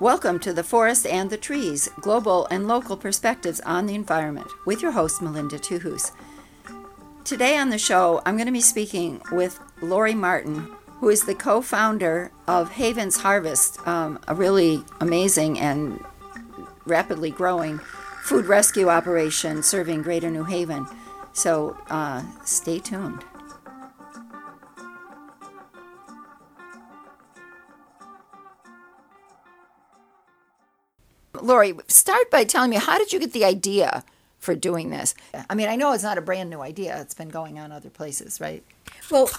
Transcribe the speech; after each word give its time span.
Welcome 0.00 0.40
to 0.40 0.52
The 0.52 0.64
Forest 0.64 1.06
and 1.06 1.30
the 1.30 1.36
Trees 1.36 1.88
Global 2.00 2.46
and 2.50 2.66
Local 2.66 2.96
Perspectives 2.96 3.60
on 3.60 3.86
the 3.86 3.94
Environment 3.94 4.48
with 4.66 4.82
your 4.82 4.90
host, 4.90 5.22
Melinda 5.22 5.58
Tuhus. 5.58 6.10
Today 7.24 7.56
on 7.56 7.70
the 7.70 7.78
show, 7.78 8.20
I'm 8.26 8.36
going 8.36 8.46
to 8.46 8.52
be 8.52 8.60
speaking 8.60 9.22
with 9.30 9.60
Lori 9.80 10.14
Martin, 10.14 10.66
who 10.98 11.08
is 11.08 11.24
the 11.24 11.36
co 11.36 11.62
founder 11.62 12.32
of 12.48 12.72
Haven's 12.72 13.18
Harvest, 13.18 13.86
um, 13.86 14.18
a 14.26 14.34
really 14.34 14.82
amazing 15.00 15.60
and 15.60 16.04
rapidly 16.84 17.30
growing 17.30 17.78
food 18.22 18.46
rescue 18.46 18.88
operation 18.88 19.64
serving 19.64 20.00
Greater 20.00 20.30
New 20.30 20.44
Haven. 20.44 20.86
So 21.32 21.76
uh, 21.90 22.22
stay 22.44 22.78
tuned. 22.78 23.24
Lori, 31.40 31.74
start 31.88 32.30
by 32.30 32.44
telling 32.44 32.70
me 32.70 32.76
how 32.76 32.96
did 32.96 33.12
you 33.12 33.18
get 33.18 33.32
the 33.32 33.44
idea 33.44 34.04
for 34.38 34.54
doing 34.54 34.90
this? 34.90 35.16
I 35.50 35.56
mean, 35.56 35.68
I 35.68 35.74
know 35.74 35.92
it's 35.92 36.04
not 36.04 36.16
a 36.16 36.20
brand 36.20 36.48
new 36.48 36.60
idea. 36.60 37.00
It's 37.00 37.14
been 37.14 37.28
going 37.28 37.58
on 37.58 37.72
other 37.72 37.90
places, 37.90 38.40
right? 38.40 38.62
Well, 39.10 39.30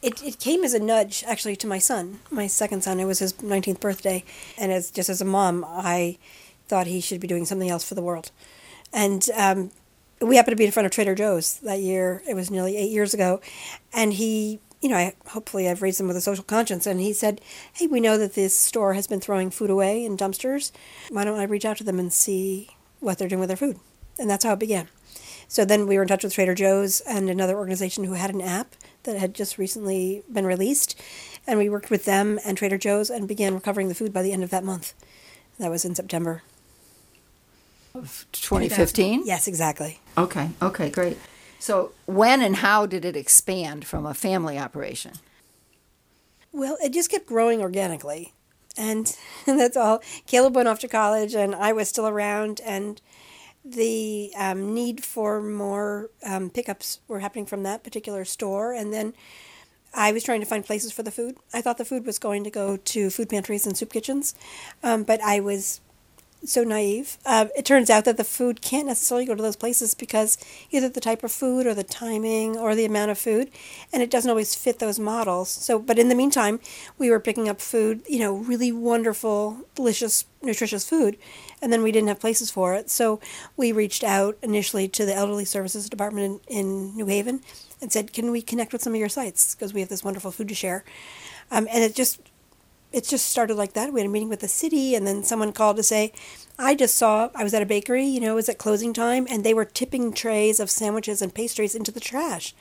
it, 0.00 0.22
it 0.22 0.38
came 0.38 0.64
as 0.64 0.72
a 0.72 0.78
nudge 0.78 1.22
actually 1.26 1.56
to 1.56 1.66
my 1.66 1.78
son, 1.78 2.20
my 2.30 2.46
second 2.46 2.82
son. 2.84 2.98
It 3.00 3.04
was 3.04 3.18
his 3.18 3.34
19th 3.34 3.80
birthday. 3.80 4.24
And 4.56 4.72
as 4.72 4.90
just 4.90 5.10
as 5.10 5.20
a 5.20 5.26
mom, 5.26 5.66
I 5.68 6.16
thought 6.70 6.86
he 6.86 7.00
should 7.00 7.20
be 7.20 7.28
doing 7.28 7.44
something 7.44 7.68
else 7.68 7.86
for 7.86 7.94
the 7.94 8.02
world. 8.02 8.30
And 8.92 9.28
um, 9.36 9.70
we 10.20 10.36
happened 10.36 10.52
to 10.52 10.56
be 10.56 10.64
in 10.64 10.72
front 10.72 10.86
of 10.86 10.92
Trader 10.92 11.14
Joe's 11.14 11.58
that 11.60 11.80
year. 11.80 12.22
It 12.28 12.34
was 12.34 12.50
nearly 12.50 12.76
eight 12.76 12.90
years 12.90 13.12
ago. 13.12 13.40
And 13.92 14.14
he 14.14 14.60
you 14.80 14.88
know, 14.88 14.96
I, 14.96 15.14
hopefully 15.28 15.68
I've 15.68 15.82
raised 15.82 16.00
him 16.00 16.08
with 16.08 16.16
a 16.16 16.22
social 16.22 16.44
conscience. 16.44 16.86
And 16.86 17.00
he 17.00 17.12
said, 17.12 17.40
Hey, 17.74 17.86
we 17.86 18.00
know 18.00 18.16
that 18.16 18.34
this 18.34 18.56
store 18.56 18.94
has 18.94 19.06
been 19.06 19.20
throwing 19.20 19.50
food 19.50 19.68
away 19.68 20.04
in 20.04 20.16
dumpsters. 20.16 20.72
Why 21.10 21.24
don't 21.24 21.38
I 21.38 21.44
reach 21.44 21.66
out 21.66 21.76
to 21.78 21.84
them 21.84 21.98
and 21.98 22.10
see 22.10 22.70
what 22.98 23.18
they're 23.18 23.28
doing 23.28 23.40
with 23.40 23.48
their 23.48 23.56
food? 23.58 23.78
And 24.18 24.30
that's 24.30 24.44
how 24.44 24.54
it 24.54 24.58
began. 24.58 24.88
So 25.48 25.64
then 25.64 25.86
we 25.86 25.96
were 25.96 26.02
in 26.02 26.08
touch 26.08 26.24
with 26.24 26.32
Trader 26.32 26.54
Joe's 26.54 27.00
and 27.00 27.28
another 27.28 27.56
organization 27.56 28.04
who 28.04 28.14
had 28.14 28.32
an 28.32 28.40
app 28.40 28.74
that 29.02 29.18
had 29.18 29.34
just 29.34 29.58
recently 29.58 30.22
been 30.32 30.46
released. 30.46 30.98
And 31.46 31.58
we 31.58 31.68
worked 31.68 31.90
with 31.90 32.04
them 32.04 32.38
and 32.44 32.56
Trader 32.56 32.78
Joe's 32.78 33.10
and 33.10 33.28
began 33.28 33.54
recovering 33.54 33.88
the 33.88 33.94
food 33.94 34.12
by 34.12 34.22
the 34.22 34.32
end 34.32 34.44
of 34.44 34.50
that 34.50 34.64
month. 34.64 34.94
That 35.58 35.70
was 35.70 35.84
in 35.84 35.94
September. 35.94 36.42
Of 37.94 38.26
2015? 38.32 39.22
Yes, 39.26 39.48
exactly. 39.48 39.98
Okay, 40.16 40.50
okay, 40.62 40.90
great. 40.90 41.18
So, 41.58 41.92
when 42.06 42.40
and 42.40 42.56
how 42.56 42.86
did 42.86 43.04
it 43.04 43.16
expand 43.16 43.84
from 43.84 44.06
a 44.06 44.14
family 44.14 44.58
operation? 44.58 45.12
Well, 46.52 46.78
it 46.82 46.92
just 46.92 47.10
kept 47.10 47.26
growing 47.26 47.60
organically. 47.60 48.32
And, 48.76 49.14
and 49.46 49.60
that's 49.60 49.76
all. 49.76 50.00
Caleb 50.26 50.56
went 50.56 50.68
off 50.68 50.78
to 50.80 50.88
college, 50.88 51.34
and 51.34 51.54
I 51.54 51.72
was 51.72 51.88
still 51.88 52.08
around, 52.08 52.60
and 52.64 53.00
the 53.64 54.32
um, 54.38 54.72
need 54.72 55.04
for 55.04 55.42
more 55.42 56.10
um, 56.24 56.48
pickups 56.48 57.00
were 57.08 57.20
happening 57.20 57.46
from 57.46 57.62
that 57.64 57.84
particular 57.84 58.24
store. 58.24 58.72
And 58.72 58.92
then 58.92 59.12
I 59.92 60.12
was 60.12 60.22
trying 60.22 60.40
to 60.40 60.46
find 60.46 60.64
places 60.64 60.92
for 60.92 61.02
the 61.02 61.10
food. 61.10 61.36
I 61.52 61.60
thought 61.60 61.78
the 61.78 61.84
food 61.84 62.06
was 62.06 62.18
going 62.18 62.44
to 62.44 62.50
go 62.50 62.76
to 62.76 63.10
food 63.10 63.28
pantries 63.28 63.66
and 63.66 63.76
soup 63.76 63.92
kitchens, 63.92 64.34
um, 64.82 65.02
but 65.02 65.20
I 65.20 65.40
was 65.40 65.80
so 66.44 66.64
naive. 66.64 67.18
Uh, 67.26 67.46
it 67.56 67.64
turns 67.64 67.90
out 67.90 68.04
that 68.04 68.16
the 68.16 68.24
food 68.24 68.62
can't 68.62 68.86
necessarily 68.86 69.26
go 69.26 69.34
to 69.34 69.42
those 69.42 69.56
places 69.56 69.94
because 69.94 70.38
either 70.70 70.88
the 70.88 71.00
type 71.00 71.22
of 71.22 71.32
food 71.32 71.66
or 71.66 71.74
the 71.74 71.84
timing 71.84 72.56
or 72.56 72.74
the 72.74 72.84
amount 72.84 73.10
of 73.10 73.18
food, 73.18 73.50
and 73.92 74.02
it 74.02 74.10
doesn't 74.10 74.30
always 74.30 74.54
fit 74.54 74.78
those 74.78 74.98
models. 74.98 75.48
So, 75.48 75.78
but 75.78 75.98
in 75.98 76.08
the 76.08 76.14
meantime, 76.14 76.60
we 76.98 77.10
were 77.10 77.20
picking 77.20 77.48
up 77.48 77.60
food, 77.60 78.02
you 78.08 78.18
know, 78.18 78.34
really 78.34 78.72
wonderful, 78.72 79.58
delicious, 79.74 80.24
nutritious 80.42 80.88
food, 80.88 81.18
and 81.60 81.72
then 81.72 81.82
we 81.82 81.92
didn't 81.92 82.08
have 82.08 82.20
places 82.20 82.50
for 82.50 82.74
it. 82.74 82.90
So 82.90 83.20
we 83.56 83.72
reached 83.72 84.02
out 84.04 84.38
initially 84.42 84.88
to 84.88 85.04
the 85.04 85.14
Elderly 85.14 85.44
Services 85.44 85.88
Department 85.88 86.42
in, 86.48 86.56
in 86.56 86.96
New 86.96 87.06
Haven 87.06 87.40
and 87.82 87.92
said, 87.92 88.12
"Can 88.12 88.30
we 88.30 88.42
connect 88.42 88.72
with 88.72 88.82
some 88.82 88.94
of 88.94 89.00
your 89.00 89.08
sites 89.08 89.54
because 89.54 89.74
we 89.74 89.80
have 89.80 89.88
this 89.88 90.04
wonderful 90.04 90.30
food 90.30 90.48
to 90.48 90.54
share?" 90.54 90.84
Um, 91.50 91.66
and 91.70 91.82
it 91.82 91.94
just 91.94 92.20
it 92.92 93.04
just 93.04 93.26
started 93.26 93.54
like 93.54 93.74
that. 93.74 93.92
We 93.92 94.00
had 94.00 94.08
a 94.08 94.12
meeting 94.12 94.28
with 94.28 94.40
the 94.40 94.48
city, 94.48 94.94
and 94.94 95.06
then 95.06 95.22
someone 95.22 95.52
called 95.52 95.76
to 95.76 95.82
say, 95.82 96.12
I 96.58 96.74
just 96.74 96.96
saw, 96.96 97.30
I 97.34 97.44
was 97.44 97.54
at 97.54 97.62
a 97.62 97.66
bakery, 97.66 98.04
you 98.04 98.20
know, 98.20 98.32
it 98.32 98.36
was 98.36 98.48
at 98.48 98.58
closing 98.58 98.92
time, 98.92 99.26
and 99.30 99.44
they 99.44 99.54
were 99.54 99.64
tipping 99.64 100.12
trays 100.12 100.60
of 100.60 100.70
sandwiches 100.70 101.22
and 101.22 101.34
pastries 101.34 101.74
into 101.74 101.92
the 101.92 102.00
trash. 102.00 102.54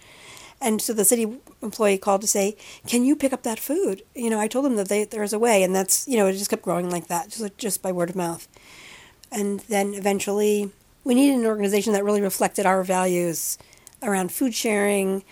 And 0.62 0.82
so 0.82 0.94
the 0.94 1.06
city 1.06 1.38
employee 1.62 1.98
called 1.98 2.22
to 2.22 2.28
say, 2.28 2.58
Can 2.86 3.04
you 3.04 3.16
pick 3.16 3.34
up 3.34 3.44
that 3.44 3.60
food? 3.60 4.04
You 4.14 4.30
know, 4.30 4.40
I 4.40 4.48
told 4.48 4.66
them 4.66 4.76
that 4.76 4.90
they, 4.90 5.08
a 5.12 5.40
way, 5.40 5.64
and 5.64 5.74
that's, 5.74 6.08
you 6.08 6.18
know, 6.18 6.28
it 6.28 6.34
just 6.34 6.50
kept 6.50 6.64
growing 6.64 6.90
like 6.90 7.08
that, 7.08 7.30
just, 7.30 7.58
just 7.58 7.82
by 7.82 7.92
word 7.92 8.10
of 8.10 8.16
mouth. 8.16 8.48
And 9.32 9.62
then 9.62 9.94
eventually, 9.94 10.72
we 11.04 11.16
needed 11.16 11.40
an 11.40 11.46
organization 11.46 11.94
that 11.94 12.04
really 12.04 12.22
reflected 12.22 12.66
our 12.66 12.84
values 12.84 13.58
around 14.04 14.32
food 14.32 14.54
sharing. 14.54 15.24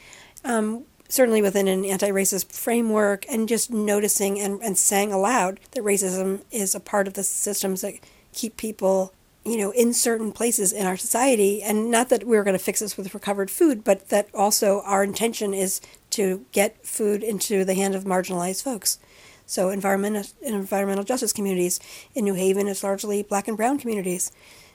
Um, 0.43 0.85
certainly 1.09 1.41
within 1.41 1.67
an 1.67 1.85
anti 1.85 2.09
racist 2.09 2.51
framework, 2.51 3.25
and 3.29 3.47
just 3.47 3.71
noticing 3.71 4.39
and, 4.39 4.61
and 4.61 4.77
saying 4.77 5.11
aloud 5.11 5.59
that 5.71 5.83
racism 5.83 6.41
is 6.51 6.75
a 6.75 6.79
part 6.79 7.07
of 7.07 7.13
the 7.13 7.23
systems 7.23 7.81
that 7.81 7.95
keep 8.33 8.57
people, 8.57 9.13
you 9.43 9.57
know, 9.57 9.71
in 9.71 9.93
certain 9.93 10.31
places 10.31 10.71
in 10.71 10.85
our 10.85 10.97
society. 10.97 11.61
And 11.61 11.89
not 11.89 12.09
that 12.09 12.25
we're 12.25 12.43
going 12.43 12.57
to 12.57 12.63
fix 12.63 12.79
this 12.79 12.97
with 12.97 13.13
recovered 13.13 13.49
food, 13.49 13.83
but 13.83 14.09
that 14.09 14.29
also 14.33 14.81
our 14.81 15.03
intention 15.03 15.53
is 15.53 15.81
to 16.11 16.45
get 16.51 16.85
food 16.85 17.23
into 17.23 17.65
the 17.65 17.73
hand 17.73 17.95
of 17.95 18.03
marginalized 18.03 18.63
folks. 18.63 18.99
So, 19.45 19.69
environmental, 19.69 20.25
environmental 20.41 21.05
justice 21.05 21.31
communities 21.31 21.79
in 22.13 22.25
New 22.25 22.33
Haven, 22.33 22.67
is 22.67 22.83
largely 22.83 23.23
black 23.23 23.47
and 23.47 23.55
brown 23.55 23.79
communities. 23.79 24.29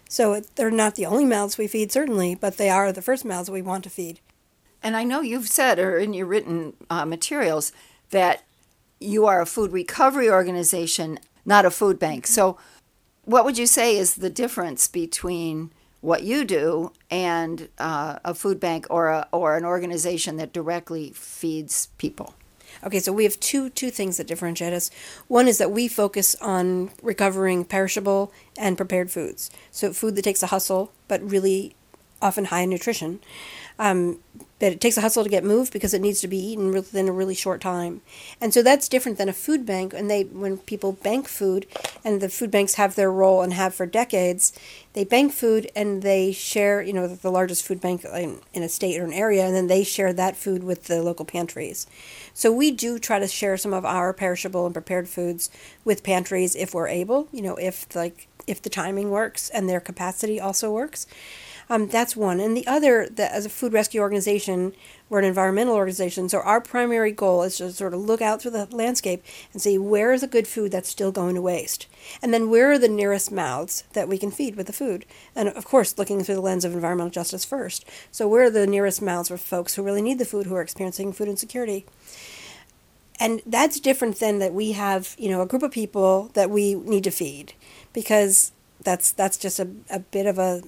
So, 0.08 0.40
they're 0.56 0.70
not 0.70 0.94
the 0.94 1.04
only 1.04 1.26
mouths 1.26 1.58
we 1.58 1.66
feed, 1.66 1.92
certainly, 1.92 2.34
but 2.34 2.56
they 2.56 2.70
are 2.70 2.90
the 2.90 3.02
first 3.02 3.26
mouths 3.26 3.50
we 3.50 3.60
want 3.60 3.84
to 3.84 3.90
feed. 3.90 4.18
And 4.82 4.96
I 4.96 5.04
know 5.04 5.20
you've 5.20 5.48
said, 5.48 5.78
or 5.78 5.98
in 5.98 6.12
your 6.12 6.26
written 6.26 6.74
uh, 6.90 7.04
materials, 7.04 7.72
that 8.10 8.42
you 9.00 9.26
are 9.26 9.40
a 9.40 9.46
food 9.46 9.72
recovery 9.72 10.28
organization, 10.30 11.18
not 11.44 11.64
a 11.64 11.70
food 11.70 11.98
bank. 11.98 12.26
So, 12.26 12.58
what 13.24 13.44
would 13.44 13.56
you 13.56 13.66
say 13.66 13.96
is 13.96 14.16
the 14.16 14.30
difference 14.30 14.88
between 14.88 15.70
what 16.00 16.24
you 16.24 16.44
do 16.44 16.92
and 17.10 17.68
uh, 17.78 18.18
a 18.24 18.34
food 18.34 18.58
bank 18.58 18.86
or 18.90 19.08
a, 19.08 19.28
or 19.30 19.56
an 19.56 19.64
organization 19.64 20.36
that 20.36 20.52
directly 20.52 21.12
feeds 21.14 21.86
people? 21.98 22.34
Okay, 22.84 22.98
so 22.98 23.12
we 23.12 23.24
have 23.24 23.38
two 23.38 23.70
two 23.70 23.90
things 23.90 24.16
that 24.16 24.26
differentiate 24.26 24.72
us. 24.72 24.90
One 25.28 25.46
is 25.46 25.58
that 25.58 25.70
we 25.70 25.86
focus 25.88 26.34
on 26.40 26.90
recovering 27.02 27.64
perishable 27.64 28.32
and 28.58 28.76
prepared 28.76 29.10
foods. 29.10 29.50
So 29.70 29.92
food 29.92 30.16
that 30.16 30.22
takes 30.22 30.42
a 30.42 30.48
hustle, 30.48 30.92
but 31.06 31.22
really 31.22 31.76
often 32.22 32.46
high 32.46 32.60
in 32.60 32.70
nutrition 32.70 33.20
um, 33.78 34.18
that 34.60 34.72
it 34.72 34.80
takes 34.80 34.96
a 34.96 35.00
hustle 35.00 35.24
to 35.24 35.28
get 35.28 35.42
moved 35.42 35.72
because 35.72 35.92
it 35.92 36.00
needs 36.00 36.20
to 36.20 36.28
be 36.28 36.38
eaten 36.38 36.70
within 36.70 37.08
a 37.08 37.12
really 37.12 37.34
short 37.34 37.60
time. 37.60 38.00
And 38.40 38.54
so 38.54 38.62
that's 38.62 38.88
different 38.88 39.18
than 39.18 39.28
a 39.28 39.32
food 39.32 39.66
bank. 39.66 39.92
And 39.92 40.08
they, 40.08 40.22
when 40.22 40.58
people 40.58 40.92
bank 40.92 41.26
food, 41.26 41.66
and 42.04 42.20
the 42.20 42.28
food 42.28 42.52
banks 42.52 42.74
have 42.74 42.94
their 42.94 43.10
role 43.10 43.42
and 43.42 43.52
have 43.54 43.74
for 43.74 43.86
decades, 43.86 44.52
they 44.92 45.02
bank 45.02 45.32
food 45.32 45.68
and 45.74 46.02
they 46.02 46.30
share, 46.30 46.80
you 46.80 46.92
know, 46.92 47.08
the 47.08 47.30
largest 47.30 47.66
food 47.66 47.80
bank 47.80 48.04
in, 48.04 48.40
in 48.54 48.62
a 48.62 48.68
state 48.68 49.00
or 49.00 49.04
an 49.04 49.12
area, 49.12 49.44
and 49.44 49.54
then 49.54 49.66
they 49.66 49.82
share 49.82 50.12
that 50.12 50.36
food 50.36 50.62
with 50.62 50.84
the 50.84 51.02
local 51.02 51.24
pantries. 51.24 51.88
So 52.32 52.52
we 52.52 52.70
do 52.70 53.00
try 53.00 53.18
to 53.18 53.26
share 53.26 53.56
some 53.56 53.72
of 53.72 53.84
our 53.84 54.12
perishable 54.12 54.64
and 54.64 54.74
prepared 54.74 55.08
foods 55.08 55.50
with 55.84 56.04
pantries 56.04 56.54
if 56.54 56.72
we're 56.72 56.88
able, 56.88 57.26
you 57.32 57.42
know, 57.42 57.56
if 57.56 57.94
like 57.96 58.28
if 58.46 58.62
the 58.62 58.70
timing 58.70 59.10
works 59.10 59.48
and 59.50 59.68
their 59.68 59.80
capacity 59.80 60.40
also 60.40 60.70
works. 60.70 61.06
Um, 61.72 61.86
that's 61.86 62.14
one. 62.14 62.38
And 62.38 62.54
the 62.54 62.66
other, 62.66 63.08
as 63.16 63.46
a 63.46 63.48
food 63.48 63.72
rescue 63.72 64.02
organization, 64.02 64.74
we're 65.08 65.20
an 65.20 65.24
environmental 65.24 65.74
organization, 65.74 66.28
so 66.28 66.40
our 66.40 66.60
primary 66.60 67.12
goal 67.12 67.42
is 67.44 67.56
to 67.56 67.72
sort 67.72 67.94
of 67.94 68.00
look 68.00 68.20
out 68.20 68.42
through 68.42 68.50
the 68.50 68.68
landscape 68.76 69.24
and 69.54 69.62
see 69.62 69.78
where 69.78 70.12
is 70.12 70.20
the 70.20 70.26
good 70.26 70.46
food 70.46 70.70
that's 70.70 70.90
still 70.90 71.10
going 71.10 71.34
to 71.34 71.40
waste. 71.40 71.86
And 72.20 72.34
then 72.34 72.50
where 72.50 72.72
are 72.72 72.78
the 72.78 72.88
nearest 72.90 73.32
mouths 73.32 73.84
that 73.94 74.06
we 74.06 74.18
can 74.18 74.30
feed 74.30 74.54
with 74.54 74.66
the 74.66 74.74
food? 74.74 75.06
And 75.34 75.48
of 75.48 75.64
course, 75.64 75.96
looking 75.96 76.22
through 76.22 76.34
the 76.34 76.40
lens 76.42 76.66
of 76.66 76.74
environmental 76.74 77.10
justice 77.10 77.46
first. 77.46 77.86
So 78.10 78.28
where 78.28 78.44
are 78.44 78.50
the 78.50 78.66
nearest 78.66 79.00
mouths 79.00 79.30
for 79.30 79.38
folks 79.38 79.74
who 79.74 79.82
really 79.82 80.02
need 80.02 80.18
the 80.18 80.26
food, 80.26 80.44
who 80.44 80.54
are 80.54 80.62
experiencing 80.62 81.14
food 81.14 81.28
insecurity? 81.28 81.86
and 83.20 83.42
that's 83.46 83.78
different 83.78 84.18
than 84.20 84.38
that 84.38 84.54
we 84.54 84.72
have 84.72 85.14
you 85.18 85.28
know 85.28 85.42
a 85.42 85.46
group 85.46 85.62
of 85.62 85.70
people 85.70 86.30
that 86.32 86.48
we 86.48 86.74
need 86.74 87.04
to 87.04 87.10
feed 87.10 87.52
because 87.92 88.52
that's 88.82 89.12
that's 89.12 89.36
just 89.36 89.60
a, 89.60 89.68
a 89.90 89.98
bit 89.98 90.26
of 90.26 90.38
a 90.38 90.62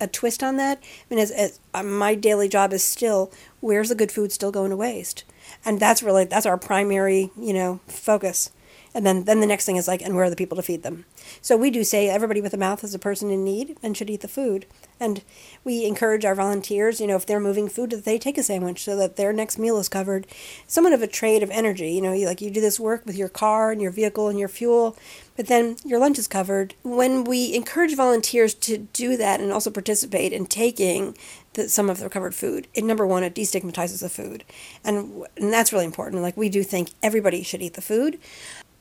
a 0.00 0.06
twist 0.06 0.42
on 0.42 0.56
that. 0.56 0.78
I 0.82 1.14
mean, 1.14 1.18
as, 1.18 1.30
as 1.30 1.60
uh, 1.74 1.82
my 1.82 2.14
daily 2.14 2.48
job 2.48 2.72
is 2.72 2.84
still 2.84 3.32
where's 3.60 3.88
the 3.88 3.94
good 3.94 4.12
food 4.12 4.32
still 4.32 4.52
going 4.52 4.70
to 4.70 4.76
waste, 4.76 5.24
and 5.64 5.80
that's 5.80 6.02
really 6.02 6.24
that's 6.24 6.46
our 6.46 6.58
primary 6.58 7.30
you 7.38 7.52
know 7.52 7.80
focus. 7.86 8.50
And 8.96 9.04
then, 9.04 9.24
then 9.24 9.40
the 9.40 9.46
next 9.46 9.66
thing 9.66 9.76
is 9.76 9.86
like, 9.86 10.00
and 10.00 10.16
where 10.16 10.24
are 10.24 10.30
the 10.30 10.36
people 10.36 10.56
to 10.56 10.62
feed 10.62 10.82
them? 10.82 11.04
So 11.42 11.54
we 11.54 11.70
do 11.70 11.84
say 11.84 12.08
everybody 12.08 12.40
with 12.40 12.54
a 12.54 12.56
mouth 12.56 12.82
is 12.82 12.94
a 12.94 12.98
person 12.98 13.30
in 13.30 13.44
need 13.44 13.76
and 13.82 13.94
should 13.94 14.08
eat 14.08 14.22
the 14.22 14.26
food. 14.26 14.64
And 14.98 15.20
we 15.64 15.84
encourage 15.84 16.24
our 16.24 16.34
volunteers, 16.34 16.98
you 16.98 17.06
know, 17.06 17.16
if 17.16 17.26
they're 17.26 17.38
moving 17.38 17.68
food, 17.68 17.90
that 17.90 18.06
they 18.06 18.18
take 18.18 18.38
a 18.38 18.42
sandwich 18.42 18.82
so 18.82 18.96
that 18.96 19.16
their 19.16 19.34
next 19.34 19.58
meal 19.58 19.76
is 19.76 19.90
covered. 19.90 20.26
Somewhat 20.66 20.94
of 20.94 21.02
a 21.02 21.06
trade 21.06 21.42
of 21.42 21.50
energy, 21.50 21.90
you 21.90 22.00
know, 22.00 22.14
you, 22.14 22.24
like 22.24 22.40
you 22.40 22.50
do 22.50 22.62
this 22.62 22.80
work 22.80 23.04
with 23.04 23.18
your 23.18 23.28
car 23.28 23.70
and 23.70 23.82
your 23.82 23.90
vehicle 23.90 24.28
and 24.28 24.38
your 24.38 24.48
fuel, 24.48 24.96
but 25.36 25.46
then 25.46 25.76
your 25.84 25.98
lunch 25.98 26.18
is 26.18 26.28
covered. 26.28 26.74
When 26.82 27.24
we 27.24 27.54
encourage 27.54 27.94
volunteers 27.94 28.54
to 28.54 28.78
do 28.78 29.16
that 29.16 29.40
and 29.40 29.52
also 29.52 29.70
participate 29.70 30.32
in 30.32 30.46
taking 30.46 31.16
the, 31.54 31.68
some 31.68 31.90
of 31.90 31.98
the 31.98 32.04
recovered 32.04 32.34
food, 32.34 32.68
it 32.74 32.84
number 32.84 33.06
one, 33.06 33.22
it 33.22 33.34
destigmatizes 33.34 34.00
the 34.00 34.08
food, 34.08 34.44
and 34.84 35.24
and 35.36 35.52
that's 35.52 35.72
really 35.72 35.84
important. 35.84 36.22
Like 36.22 36.36
we 36.36 36.48
do 36.48 36.62
think 36.62 36.90
everybody 37.02 37.42
should 37.42 37.62
eat 37.62 37.74
the 37.74 37.82
food, 37.82 38.18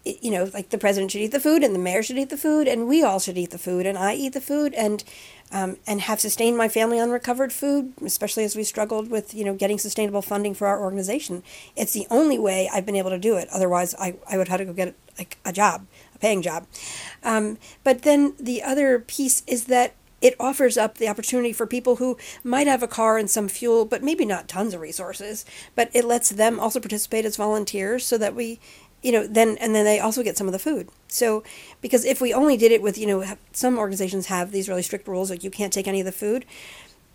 you 0.05 0.29
know, 0.31 0.49
like 0.53 0.69
the 0.69 0.77
president 0.77 1.11
should 1.11 1.21
eat 1.21 1.31
the 1.31 1.39
food 1.39 1.63
and 1.63 1.73
the 1.73 1.79
mayor 1.79 2.03
should 2.03 2.17
eat 2.17 2.29
the 2.29 2.37
food 2.37 2.67
and 2.67 2.87
we 2.87 3.03
all 3.03 3.19
should 3.19 3.37
eat 3.37 3.49
the 3.49 3.57
food 3.57 3.85
and 3.85 3.97
I 3.97 4.13
eat 4.13 4.33
the 4.33 4.41
food 4.41 4.73
and 4.75 5.03
um, 5.51 5.77
and 5.85 6.01
have 6.01 6.19
sustained 6.19 6.57
my 6.57 6.67
family 6.67 6.99
on 6.99 7.11
recovered 7.11 7.53
food, 7.53 7.93
especially 8.03 8.43
as 8.43 8.55
we 8.55 8.63
struggled 8.63 9.09
with 9.09 9.33
you 9.33 9.43
know 9.43 9.53
getting 9.53 9.77
sustainable 9.77 10.21
funding 10.21 10.53
for 10.53 10.67
our 10.67 10.81
organization. 10.81 11.43
It's 11.75 11.93
the 11.93 12.07
only 12.09 12.37
way 12.37 12.69
I've 12.71 12.85
been 12.85 12.95
able 12.95 13.11
to 13.11 13.19
do 13.19 13.35
it. 13.37 13.47
Otherwise, 13.51 13.95
I, 13.95 14.15
I 14.29 14.37
would 14.37 14.47
have 14.47 14.59
to 14.59 14.65
go 14.65 14.73
get 14.73 14.95
like 15.17 15.37
a 15.45 15.53
job, 15.53 15.87
a 16.15 16.19
paying 16.19 16.41
job. 16.41 16.65
Um, 17.23 17.57
but 17.83 18.01
then 18.03 18.33
the 18.39 18.63
other 18.63 18.99
piece 18.99 19.43
is 19.47 19.65
that 19.65 19.93
it 20.21 20.35
offers 20.39 20.77
up 20.77 20.97
the 20.97 21.07
opportunity 21.07 21.53
for 21.53 21.67
people 21.67 21.97
who 21.97 22.17
might 22.43 22.67
have 22.67 22.81
a 22.81 22.87
car 22.87 23.17
and 23.17 23.29
some 23.29 23.47
fuel, 23.47 23.85
but 23.85 24.01
maybe 24.01 24.25
not 24.25 24.47
tons 24.47 24.73
of 24.73 24.81
resources. 24.81 25.45
But 25.75 25.91
it 25.93 26.05
lets 26.05 26.29
them 26.29 26.59
also 26.59 26.79
participate 26.79 27.25
as 27.25 27.35
volunteers 27.35 28.05
so 28.05 28.17
that 28.17 28.33
we 28.33 28.59
you 29.03 29.11
know, 29.11 29.27
then 29.27 29.55
and 29.59 29.75
then 29.75 29.85
they 29.85 29.99
also 29.99 30.23
get 30.23 30.35
some 30.35 30.47
of 30.47 30.53
the 30.53 30.57
food. 30.57 30.89
So, 31.07 31.43
because 31.79 32.05
if 32.05 32.19
we 32.19 32.33
only 32.33 32.57
did 32.57 32.71
it 32.71 32.81
with, 32.81 32.97
you 32.97 33.05
know, 33.05 33.23
some 33.51 33.77
organizations 33.77 34.25
have 34.27 34.51
these 34.51 34.67
really 34.67 34.81
strict 34.81 35.07
rules 35.07 35.29
like 35.29 35.43
you 35.43 35.51
can't 35.51 35.71
take 35.71 35.87
any 35.87 35.99
of 35.99 36.07
the 36.07 36.11
food, 36.11 36.43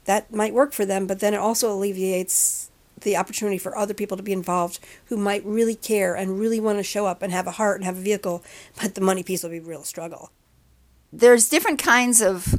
that 0.05 0.33
might 0.33 0.55
work 0.55 0.73
for 0.73 0.87
them, 0.87 1.09
but 1.09 1.19
then 1.19 1.35
it 1.35 1.39
also 1.39 1.73
alleviates 1.73 2.70
the 3.03 3.17
opportunity 3.17 3.59
for 3.59 3.77
other 3.77 3.95
people 3.95 4.17
to 4.17 4.23
be 4.23 4.33
involved 4.33 4.79
who 5.07 5.17
might 5.17 5.45
really 5.45 5.75
care 5.75 6.15
and 6.15 6.39
really 6.39 6.61
want 6.61 6.79
to 6.79 6.83
show 6.83 7.07
up 7.07 7.23
and 7.23 7.33
have 7.33 7.47
a 7.47 7.53
heart 7.53 7.77
and 7.79 7.85
have 7.85 7.99
a 7.99 8.01
vehicle, 8.01 8.45
but 8.81 8.95
the 8.95 9.01
money 9.01 9.23
piece 9.23 9.43
will 9.43 9.51
be 9.51 9.59
a 9.59 9.63
real 9.63 9.85
struggle. 9.85 10.31
There's 11.13 11.49
different 11.49 11.83
kinds 11.83 12.23
of 12.23 12.55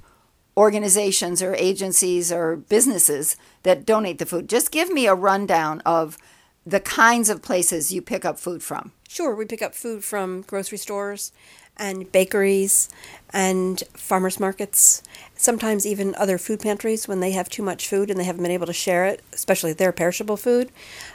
organizations 0.57 1.41
or 1.41 1.55
agencies 1.55 2.31
or 2.31 2.57
businesses 2.57 3.37
that 3.63 3.85
donate 3.85 4.19
the 4.19 4.25
food. 4.25 4.49
Just 4.49 4.71
give 4.71 4.89
me 4.89 5.07
a 5.07 5.15
rundown 5.15 5.81
of 5.85 6.17
the 6.65 6.79
kinds 6.79 7.29
of 7.29 7.41
places 7.41 7.91
you 7.91 8.01
pick 8.01 8.25
up 8.25 8.37
food 8.37 8.61
from. 8.61 8.91
Sure, 9.07 9.35
we 9.35 9.45
pick 9.45 9.61
up 9.61 9.73
food 9.73 10.03
from 10.03 10.41
grocery 10.41 10.77
stores 10.77 11.31
and 11.77 12.11
bakeries 12.11 12.89
and 13.33 13.83
farmers 13.93 14.39
markets, 14.39 15.01
sometimes 15.35 15.85
even 15.85 16.13
other 16.15 16.37
food 16.37 16.59
pantries 16.59 17.07
when 17.07 17.19
they 17.19 17.31
have 17.31 17.49
too 17.49 17.63
much 17.63 17.87
food 17.87 18.09
and 18.09 18.19
they 18.19 18.23
haven't 18.23 18.43
been 18.43 18.51
able 18.51 18.67
to 18.67 18.73
share 18.73 19.05
it, 19.05 19.21
especially 19.33 19.73
their 19.73 19.91
perishable 19.91 20.37
food. 20.37 20.69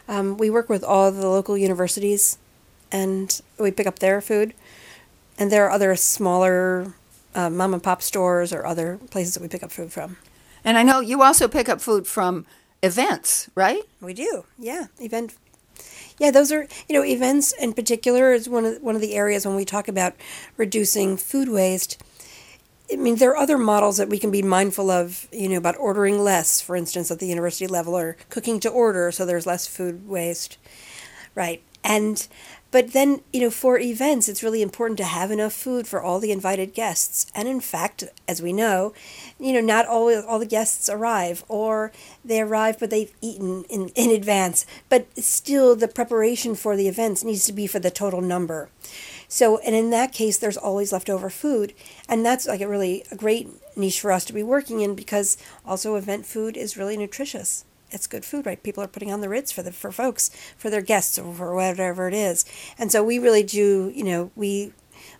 Um, 0.08 0.36
we 0.36 0.50
work 0.50 0.68
with 0.68 0.82
all 0.82 1.12
the 1.12 1.28
local 1.28 1.56
universities 1.56 2.38
and 2.90 3.40
we 3.58 3.70
pick 3.70 3.86
up 3.86 3.98
their 3.98 4.20
food. 4.20 4.54
And 5.38 5.52
there 5.52 5.66
are 5.66 5.70
other 5.70 5.94
smaller 5.96 6.94
uh, 7.34 7.50
mom 7.50 7.74
and 7.74 7.82
pop 7.82 8.00
stores 8.02 8.52
or 8.52 8.64
other 8.64 8.98
places 9.10 9.34
that 9.34 9.42
we 9.42 9.48
pick 9.48 9.62
up 9.62 9.70
food 9.70 9.92
from. 9.92 10.16
And 10.64 10.78
I 10.78 10.82
know 10.82 11.00
you 11.00 11.22
also 11.22 11.46
pick 11.46 11.68
up 11.68 11.80
food 11.80 12.06
from 12.06 12.46
events, 12.82 13.50
right? 13.54 13.82
We 14.00 14.14
do, 14.14 14.44
yeah. 14.58 14.86
Event 14.98 15.34
yeah, 16.18 16.30
those 16.30 16.50
are 16.52 16.66
you 16.88 16.94
know 16.94 17.04
events 17.04 17.52
in 17.52 17.72
particular 17.72 18.32
is 18.32 18.48
one 18.48 18.64
of 18.64 18.82
one 18.82 18.94
of 18.94 19.00
the 19.00 19.14
areas 19.14 19.46
when 19.46 19.56
we 19.56 19.64
talk 19.64 19.88
about 19.88 20.14
reducing 20.56 21.16
food 21.16 21.48
waste. 21.48 22.02
I 22.92 22.96
mean, 22.96 23.16
there 23.16 23.30
are 23.30 23.36
other 23.36 23.58
models 23.58 23.96
that 23.96 24.08
we 24.08 24.18
can 24.18 24.30
be 24.30 24.42
mindful 24.42 24.90
of, 24.90 25.26
you 25.32 25.48
know, 25.48 25.56
about 25.56 25.74
ordering 25.76 26.20
less, 26.20 26.60
for 26.60 26.76
instance, 26.76 27.10
at 27.10 27.18
the 27.18 27.26
university 27.26 27.66
level, 27.66 27.96
or 27.96 28.16
cooking 28.30 28.60
to 28.60 28.68
order, 28.68 29.10
so 29.10 29.26
there's 29.26 29.44
less 29.44 29.66
food 29.66 30.06
waste, 30.06 30.56
right? 31.34 31.62
And 31.82 32.26
but 32.76 32.92
then, 32.92 33.22
you 33.32 33.40
know, 33.40 33.48
for 33.48 33.78
events, 33.78 34.28
it's 34.28 34.42
really 34.42 34.60
important 34.60 34.98
to 34.98 35.04
have 35.04 35.30
enough 35.30 35.54
food 35.54 35.86
for 35.86 36.02
all 36.02 36.20
the 36.20 36.30
invited 36.30 36.74
guests. 36.74 37.24
And 37.34 37.48
in 37.48 37.62
fact, 37.62 38.04
as 38.28 38.42
we 38.42 38.52
know, 38.52 38.92
you 39.40 39.54
know, 39.54 39.62
not 39.62 39.86
all, 39.86 40.14
all 40.26 40.38
the 40.38 40.44
guests 40.44 40.90
arrive, 40.90 41.42
or 41.48 41.90
they 42.22 42.38
arrive 42.38 42.78
but 42.78 42.90
they've 42.90 43.14
eaten 43.22 43.64
in, 43.70 43.88
in 43.94 44.10
advance. 44.10 44.66
But 44.90 45.06
still, 45.16 45.74
the 45.74 45.88
preparation 45.88 46.54
for 46.54 46.76
the 46.76 46.86
events 46.86 47.24
needs 47.24 47.46
to 47.46 47.54
be 47.54 47.66
for 47.66 47.78
the 47.78 47.90
total 47.90 48.20
number. 48.20 48.68
So, 49.26 49.56
and 49.60 49.74
in 49.74 49.88
that 49.92 50.12
case, 50.12 50.36
there's 50.36 50.58
always 50.58 50.92
leftover 50.92 51.30
food. 51.30 51.72
And 52.10 52.26
that's 52.26 52.46
like 52.46 52.60
a 52.60 52.68
really 52.68 53.04
a 53.10 53.16
great 53.16 53.48
niche 53.74 54.02
for 54.02 54.12
us 54.12 54.26
to 54.26 54.34
be 54.34 54.42
working 54.42 54.82
in 54.82 54.94
because 54.94 55.38
also 55.64 55.94
event 55.94 56.26
food 56.26 56.58
is 56.58 56.76
really 56.76 56.98
nutritious 56.98 57.64
it's 57.90 58.06
good 58.06 58.24
food, 58.24 58.46
right? 58.46 58.62
People 58.62 58.82
are 58.82 58.88
putting 58.88 59.12
on 59.12 59.20
the 59.20 59.28
Ritz 59.28 59.52
for 59.52 59.62
the 59.62 59.72
for 59.72 59.92
folks 59.92 60.30
for 60.56 60.70
their 60.70 60.82
guests 60.82 61.18
or 61.18 61.32
for 61.34 61.54
whatever 61.54 62.08
it 62.08 62.14
is, 62.14 62.44
and 62.78 62.90
so 62.90 63.02
we 63.02 63.18
really 63.18 63.42
do. 63.42 63.92
You 63.94 64.04
know, 64.04 64.30
we 64.36 64.72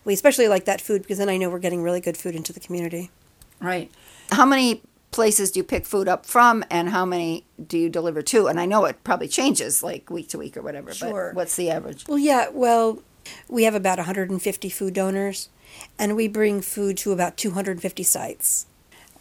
we 0.05 0.13
especially 0.13 0.47
like 0.47 0.65
that 0.65 0.81
food 0.81 1.01
because 1.01 1.17
then 1.17 1.29
I 1.29 1.37
know 1.37 1.49
we're 1.49 1.59
getting 1.59 1.83
really 1.83 2.01
good 2.01 2.17
food 2.17 2.35
into 2.35 2.53
the 2.53 2.59
community. 2.59 3.11
Right. 3.59 3.91
How 4.31 4.45
many 4.45 4.81
places 5.11 5.51
do 5.51 5.59
you 5.59 5.63
pick 5.63 5.85
food 5.85 6.07
up 6.07 6.25
from, 6.25 6.63
and 6.69 6.89
how 6.89 7.05
many 7.05 7.45
do 7.65 7.77
you 7.77 7.89
deliver 7.89 8.21
to? 8.21 8.47
And 8.47 8.59
I 8.59 8.65
know 8.65 8.85
it 8.85 9.03
probably 9.03 9.27
changes 9.27 9.81
like 9.81 10.09
week 10.09 10.29
to 10.29 10.37
week 10.37 10.57
or 10.57 10.61
whatever. 10.61 10.93
Sure. 10.93 11.29
But 11.29 11.35
what's 11.35 11.55
the 11.55 11.69
average? 11.71 12.07
Well, 12.07 12.19
yeah. 12.19 12.49
Well, 12.51 13.01
we 13.49 13.63
have 13.63 13.75
about 13.75 13.97
150 13.97 14.69
food 14.69 14.93
donors, 14.93 15.49
and 15.97 16.15
we 16.15 16.27
bring 16.27 16.61
food 16.61 16.97
to 16.97 17.11
about 17.11 17.37
250 17.37 18.03
sites. 18.03 18.65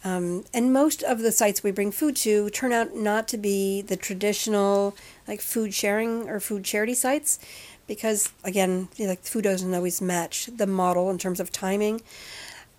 Um, 0.07 0.45
and 0.55 0.73
most 0.73 1.03
of 1.03 1.19
the 1.19 1.33
sites 1.33 1.65
we 1.65 1.73
bring 1.73 1.91
food 1.91 2.15
to 2.19 2.49
turn 2.51 2.73
out 2.73 2.95
not 2.95 3.27
to 3.29 3.37
be 3.37 3.83
the 3.83 3.97
traditional 3.97 4.97
like 5.27 5.41
food 5.41 5.75
sharing 5.75 6.29
or 6.29 6.39
food 6.39 6.63
charity 6.63 6.95
sites 6.95 7.41
because 7.89 8.33
again 8.45 8.87
like 9.01 9.25
food 9.25 9.43
doesn't 9.43 9.75
always 9.75 10.01
match 10.01 10.47
the 10.47 10.67
model 10.69 11.11
in 11.11 11.19
terms 11.19 11.41
of 11.41 11.51
timing. 11.51 12.03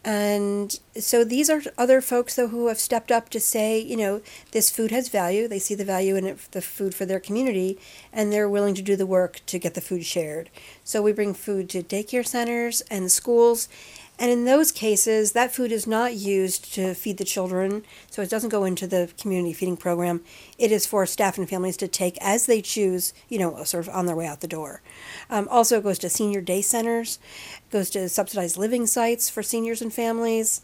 And 0.06 0.80
so 0.98 1.26
these 1.26 1.50
are 1.50 1.62
other 1.78 2.00
folks 2.00 2.38
though 2.38 2.48
who 2.48 2.68
have 2.68 2.80
stepped 2.80 3.12
up 3.12 3.28
to 3.32 3.42
say 3.42 3.78
you 3.78 3.98
know 3.98 4.22
this 4.54 4.70
food 4.70 4.92
has 4.92 5.10
value. 5.10 5.50
They 5.50 5.60
see 5.60 5.76
the 5.76 5.84
value 5.84 6.16
in 6.16 6.26
it, 6.26 6.40
the 6.52 6.62
food 6.62 6.96
for 6.96 7.06
their 7.06 7.20
community 7.20 7.78
and 8.14 8.32
they're 8.32 8.48
willing 8.48 8.76
to 8.76 8.82
do 8.82 8.96
the 8.96 9.06
work 9.06 9.42
to 9.48 9.60
get 9.60 9.74
the 9.74 9.82
food 9.82 10.06
shared. 10.06 10.50
So 10.86 11.02
we 11.02 11.12
bring 11.12 11.34
food 11.34 11.70
to 11.72 11.84
daycare 11.84 12.26
centers 12.26 12.80
and 12.90 13.12
schools 13.12 13.68
and 14.20 14.32
in 14.32 14.46
those 14.46 14.72
cases, 14.72 15.34
that 15.34 15.54
food 15.54 15.72
is 15.72 15.86
not 15.86 16.16
used 16.16 16.74
to 16.74 16.94
feed 16.94 17.18
the 17.18 17.24
children, 17.24 17.84
so 18.10 18.22
it 18.22 18.30
doesn't 18.30 18.50
go 18.50 18.64
into 18.64 18.88
the 18.88 19.12
community 19.20 19.54
feeding 19.54 19.78
program. 19.78 20.22
It 20.58 20.72
is 20.72 20.86
for 20.86 21.06
staff 21.06 21.38
and 21.38 21.48
families 21.48 21.78
to 21.78 21.88
take 21.88 22.18
as 22.20 22.46
they 22.46 22.62
choose, 22.62 23.14
you 23.30 23.38
know, 23.38 23.64
sort 23.64 23.88
of 23.88 23.94
on 23.94 24.06
their 24.06 24.16
way 24.16 24.26
out 24.26 24.42
the 24.42 24.48
door. 24.48 24.82
Um, 25.30 25.48
also, 25.50 25.78
it 25.78 25.84
goes 25.84 26.00
to 26.00 26.10
senior 26.10 26.42
day 26.42 26.62
centers, 26.62 27.20
goes 27.72 27.90
to 27.92 28.10
subsidized 28.10 28.58
living 28.58 28.88
sites 28.88 29.30
for 29.30 29.44
seniors 29.44 29.82
and 29.82 29.94
families. 29.94 30.62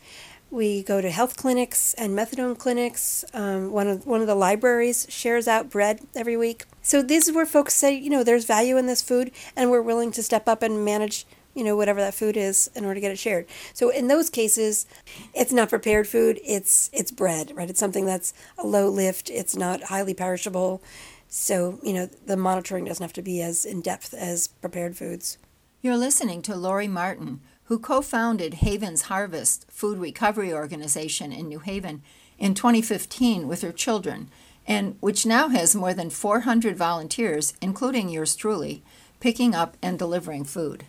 We 0.49 0.83
go 0.83 1.01
to 1.01 1.09
health 1.09 1.35
clinics 1.35 1.95
and 1.95 2.15
methadone 2.15 2.57
clinics. 2.57 3.25
Um, 3.33 3.71
one 3.71 3.87
of 3.87 4.05
one 4.05 4.21
of 4.21 4.27
the 4.27 4.35
libraries 4.35 5.07
shares 5.09 5.47
out 5.47 5.71
bread 5.71 6.01
every 6.15 6.37
week. 6.37 6.65
So 6.83 7.01
these 7.01 7.27
is 7.27 7.33
where 7.33 7.45
folks 7.45 7.73
say, 7.73 7.95
you 7.95 8.09
know, 8.09 8.23
there's 8.23 8.45
value 8.45 8.77
in 8.77 8.85
this 8.85 9.01
food, 9.01 9.31
and 9.55 9.71
we're 9.71 9.81
willing 9.81 10.11
to 10.11 10.21
step 10.21 10.47
up 10.47 10.61
and 10.61 10.85
manage 10.85 11.25
you 11.53 11.63
know 11.63 11.75
whatever 11.75 11.99
that 11.99 12.13
food 12.13 12.37
is 12.37 12.69
in 12.75 12.83
order 12.83 12.95
to 12.95 13.01
get 13.01 13.11
it 13.11 13.19
shared. 13.19 13.45
So 13.73 13.89
in 13.89 14.07
those 14.07 14.29
cases 14.29 14.85
it's 15.33 15.53
not 15.53 15.69
prepared 15.69 16.07
food 16.07 16.39
it's 16.43 16.89
it's 16.93 17.11
bread 17.11 17.51
right? 17.55 17.69
It's 17.69 17.79
something 17.79 18.05
that's 18.05 18.33
a 18.57 18.65
low 18.65 18.89
lift 18.89 19.29
it's 19.29 19.55
not 19.55 19.83
highly 19.83 20.13
perishable. 20.13 20.81
So 21.27 21.79
you 21.83 21.93
know 21.93 22.07
the 22.25 22.37
monitoring 22.37 22.85
doesn't 22.85 23.03
have 23.03 23.13
to 23.13 23.21
be 23.21 23.41
as 23.41 23.65
in 23.65 23.81
depth 23.81 24.13
as 24.13 24.47
prepared 24.47 24.97
foods. 24.97 25.37
You're 25.81 25.97
listening 25.97 26.41
to 26.43 26.55
lori 26.55 26.87
martin 26.87 27.41
who 27.65 27.79
co-founded 27.79 28.55
haven's 28.55 29.03
harvest 29.03 29.65
food 29.69 29.97
recovery 29.97 30.53
organization 30.53 31.31
in 31.31 31.47
new 31.47 31.59
haven 31.59 32.01
in 32.37 32.53
2015 32.53 33.47
with 33.47 33.61
her 33.61 33.71
children 33.71 34.29
and 34.65 34.95
which 34.99 35.25
now 35.25 35.49
has 35.49 35.75
more 35.75 35.93
than 35.93 36.09
400 36.09 36.75
volunteers 36.75 37.53
including 37.61 38.09
yours 38.09 38.35
truly 38.35 38.83
picking 39.19 39.55
up 39.55 39.77
and 39.81 39.97
delivering 39.97 40.43
food 40.43 40.85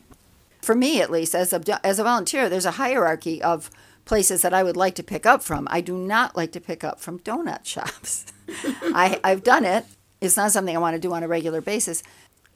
for 0.65 0.75
me 0.75 1.01
at 1.01 1.11
least, 1.11 1.35
as 1.35 1.53
a, 1.53 1.87
as 1.87 1.99
a 1.99 2.05
volunteer, 2.05 2.49
there's 2.49 2.67
a 2.67 2.73
hierarchy 2.73 3.43
of 3.43 3.71
places 4.05 4.43
that 4.43 4.55
I 4.55 4.63
would 4.63 4.77
like 4.77 4.95
to 4.97 5.03
pick 5.03 5.27
up 5.27 5.43
from. 5.43 5.67
I 5.71 5.81
do 5.81 5.97
not 5.97 6.37
like 6.37 6.53
to 6.53 6.61
pick 6.61 6.85
up 6.85 7.01
from 7.01 7.21
donut 7.21 7.65
shops. 7.65 8.27
I, 8.49 9.21
I've 9.25 9.43
done 9.43 9.65
it. 9.65 9.87
It's 10.21 10.37
not 10.37 10.53
something 10.53 10.75
I 10.75 10.81
want 10.81 10.95
to 10.95 11.01
do 11.01 11.13
on 11.13 11.23
a 11.23 11.29
regular 11.29 11.61
basis. 11.61 12.03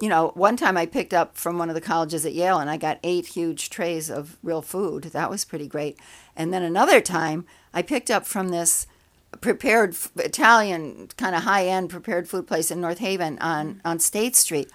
You 0.00 0.08
know, 0.08 0.30
one 0.34 0.56
time 0.56 0.76
I 0.76 0.86
picked 0.86 1.12
up 1.12 1.36
from 1.36 1.58
one 1.58 1.68
of 1.68 1.74
the 1.74 1.80
colleges 1.80 2.24
at 2.24 2.32
Yale 2.32 2.58
and 2.58 2.70
I 2.70 2.76
got 2.76 3.00
eight 3.02 3.26
huge 3.26 3.68
trays 3.68 4.10
of 4.10 4.36
real 4.42 4.62
food. 4.62 5.04
That 5.04 5.28
was 5.28 5.44
pretty 5.44 5.66
great. 5.66 5.98
And 6.36 6.52
then 6.52 6.62
another 6.62 7.00
time 7.00 7.46
I 7.74 7.82
picked 7.82 8.10
up 8.10 8.24
from 8.24 8.48
this 8.48 8.86
prepared 9.40 9.96
Italian 10.16 11.08
kind 11.16 11.34
of 11.34 11.42
high 11.42 11.66
end 11.66 11.90
prepared 11.90 12.28
food 12.28 12.46
place 12.46 12.70
in 12.70 12.80
North 12.80 12.98
Haven 12.98 13.38
on, 13.40 13.80
on 13.84 13.98
State 13.98 14.36
Street 14.36 14.70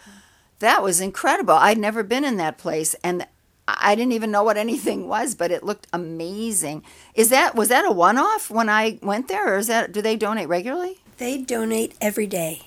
That 0.63 0.82
was 0.82 1.01
incredible. 1.01 1.55
I'd 1.55 1.77
never 1.77 2.03
been 2.03 2.24
in 2.24 2.38
that 2.38 2.58
place, 2.58 2.96
and 3.03 3.27
I 3.67 3.96
didn't 3.96 4.13
even 4.13 4.32
know 4.32 4.43
what 4.46 4.55
anything 4.55 5.10
was, 5.10 5.36
but 5.36 5.51
it 5.51 5.62
looked 5.62 5.88
amazing. 5.91 6.84
Is 7.15 7.27
that 7.32 7.53
was 7.53 7.67
that 7.67 7.84
a 7.84 7.91
one-off 7.91 8.50
when 8.50 8.70
I 8.70 8.98
went 9.01 9.27
there, 9.27 9.55
or 9.55 9.58
is 9.58 9.67
that 9.67 9.91
do 9.91 10.01
they 10.01 10.15
donate 10.15 10.48
regularly? 10.48 11.00
They 11.17 11.38
donate 11.38 11.96
every 12.00 12.27
day. 12.27 12.62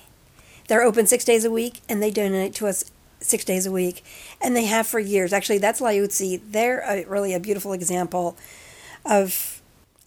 They're 0.67 0.83
open 0.83 1.07
six 1.07 1.25
days 1.25 1.43
a 1.43 1.49
week, 1.49 1.81
and 1.89 1.99
they 1.99 2.11
donate 2.11 2.53
to 2.55 2.67
us 2.67 2.91
six 3.19 3.43
days 3.43 3.65
a 3.65 3.71
week, 3.71 4.03
and 4.39 4.55
they 4.55 4.65
have 4.65 4.85
for 4.85 4.99
years. 4.99 5.33
Actually, 5.33 5.57
that's 5.57 5.81
Liuzzi. 5.81 6.39
They're 6.51 6.81
a, 6.81 7.03
really 7.05 7.33
a 7.33 7.39
beautiful 7.39 7.73
example 7.73 8.37
of. 9.05 9.56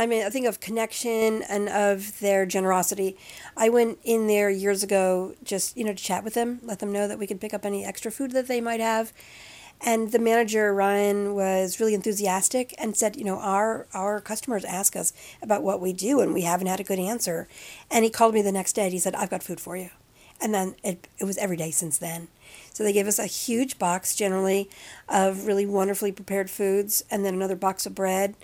I 0.00 0.07
mean, 0.07 0.25
I 0.25 0.30
think 0.30 0.47
of 0.47 0.61
connection 0.61 1.42
and 1.42 1.69
of 1.69 2.21
their 2.21 2.47
generosity. 2.47 3.19
I 3.54 3.69
went 3.69 3.99
in 4.02 4.28
there 4.28 4.49
years 4.49 4.83
ago 4.83 5.35
just, 5.45 5.76
you 5.76 5.85
know, 5.85 5.92
to 5.92 6.02
chat 6.02 6.25
with 6.25 6.33
them, 6.33 6.59
let 6.62 6.78
them 6.78 6.90
know 6.90 7.07
that 7.07 7.19
we 7.19 7.26
could 7.26 7.38
pick 7.38 7.52
up 7.52 7.66
any 7.66 7.85
extra 7.85 8.11
food 8.11 8.30
that 8.30 8.49
they 8.49 8.62
might 8.62 8.80
have. 8.80 9.12
And 9.78 10.11
the 10.11 10.19
manager, 10.19 10.73
Ryan, 10.73 11.35
was 11.35 11.78
really 11.80 11.92
enthusiastic 11.92 12.75
and 12.78 12.97
said, 12.97 13.14
you 13.16 13.25
know, 13.25 13.38
our, 13.40 13.88
our 13.92 14.23
customers 14.23 14.64
ask 14.64 14.97
us 14.97 15.12
about 15.42 15.62
what 15.62 15.83
we 15.83 15.92
do 15.92 16.21
and 16.21 16.33
we 16.33 16.42
haven't 16.42 16.69
had 16.69 16.80
a 16.80 16.85
good 16.85 16.99
answer. 16.99 17.47
And 17.90 18.02
he 18.02 18.11
called 18.11 18.33
me 18.33 18.40
the 18.40 18.52
next 18.52 18.73
day 18.73 18.85
and 18.85 18.95
he 18.95 18.99
said, 18.99 19.14
I've 19.14 19.28
got 19.28 19.42
food 19.42 19.61
for 19.61 19.76
you. 19.76 19.90
And 20.40 20.54
then 20.54 20.76
it, 20.83 21.09
it 21.19 21.25
was 21.25 21.37
every 21.37 21.59
day 21.59 21.73
since 21.73 21.99
then. 21.99 22.28
So 22.73 22.85
they 22.85 22.95
gave 22.95 23.07
us 23.07 23.19
a 23.19 23.26
huge 23.26 23.78
box, 23.78 24.16
generally, 24.16 24.71
of 25.11 25.47
really 25.47 25.66
wonderfully 25.66 26.12
prepared 26.12 26.49
foods, 26.49 27.04
and 27.11 27.23
then 27.23 27.35
another 27.35 27.54
box 27.54 27.85
of 27.85 27.95
bread 27.95 28.35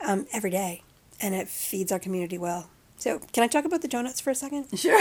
um, 0.00 0.26
every 0.32 0.50
day. 0.50 0.82
And 1.20 1.34
it 1.34 1.48
feeds 1.48 1.90
our 1.90 1.98
community 1.98 2.38
well. 2.38 2.68
So, 2.98 3.20
can 3.32 3.42
I 3.42 3.46
talk 3.46 3.64
about 3.64 3.82
the 3.82 3.88
donuts 3.88 4.20
for 4.20 4.30
a 4.30 4.34
second? 4.34 4.66
Sure. 4.76 5.00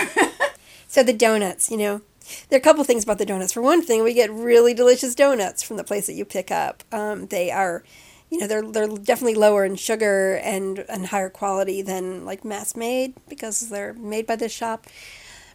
so, 0.88 1.04
the 1.04 1.14
donuts, 1.14 1.70
you 1.72 1.78
know, 1.78 2.02
there 2.50 2.58
are 2.58 2.62
a 2.62 2.64
couple 2.64 2.84
things 2.84 3.04
about 3.04 3.18
the 3.18 3.26
donuts. 3.26 3.54
For 3.54 3.62
one 3.62 3.82
thing, 3.82 4.04
we 4.04 4.14
get 4.14 4.32
really 4.32 4.74
delicious 4.74 5.16
donuts 5.16 5.64
from 5.64 5.78
the 5.78 5.84
place 5.84 6.08
that 6.08 6.14
you 6.14 6.26
pick 6.26 6.52
up. 6.52 6.84
Um, 6.92 7.28
they 7.28 7.52
are, 7.52 7.84
you 8.30 8.40
know, 8.40 8.48
they're 8.48 8.64
they're 8.64 8.88
definitely 8.88 9.36
lower 9.36 9.64
in 9.66 9.76
sugar 9.76 10.36
and 10.44 10.80
and 10.90 11.08
higher 11.08 11.30
quality 11.30 11.82
than 11.82 12.26
like 12.26 12.44
mass 12.44 12.76
made 12.76 13.14
because 13.30 13.70
they're 13.70 13.94
made 13.94 14.26
by 14.26 14.36
this 14.36 14.52
shop. 14.52 14.88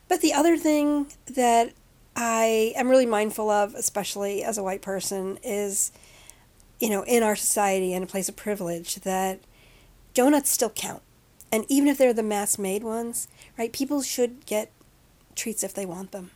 But 0.08 0.20
the 0.20 0.32
other 0.32 0.56
thing 0.56 1.06
that 1.26 1.72
I 2.16 2.72
am 2.76 2.88
really 2.88 3.06
mindful 3.06 3.50
of, 3.50 3.74
especially 3.74 4.42
as 4.42 4.58
a 4.58 4.62
white 4.62 4.82
person, 4.82 5.38
is, 5.42 5.92
you 6.78 6.90
know, 6.90 7.02
in 7.04 7.22
our 7.22 7.36
society 7.36 7.94
and 7.94 8.04
a 8.04 8.06
place 8.06 8.28
of 8.28 8.36
privilege, 8.36 8.96
that 8.96 9.40
donuts 10.14 10.50
still 10.50 10.70
count. 10.70 11.02
And 11.52 11.64
even 11.68 11.88
if 11.88 11.98
they're 11.98 12.12
the 12.12 12.22
mass 12.22 12.58
made 12.58 12.84
ones, 12.84 13.28
right, 13.58 13.72
people 13.72 14.02
should 14.02 14.46
get 14.46 14.70
treats 15.34 15.64
if 15.64 15.74
they 15.74 15.86
want 15.86 16.12
them. 16.12 16.30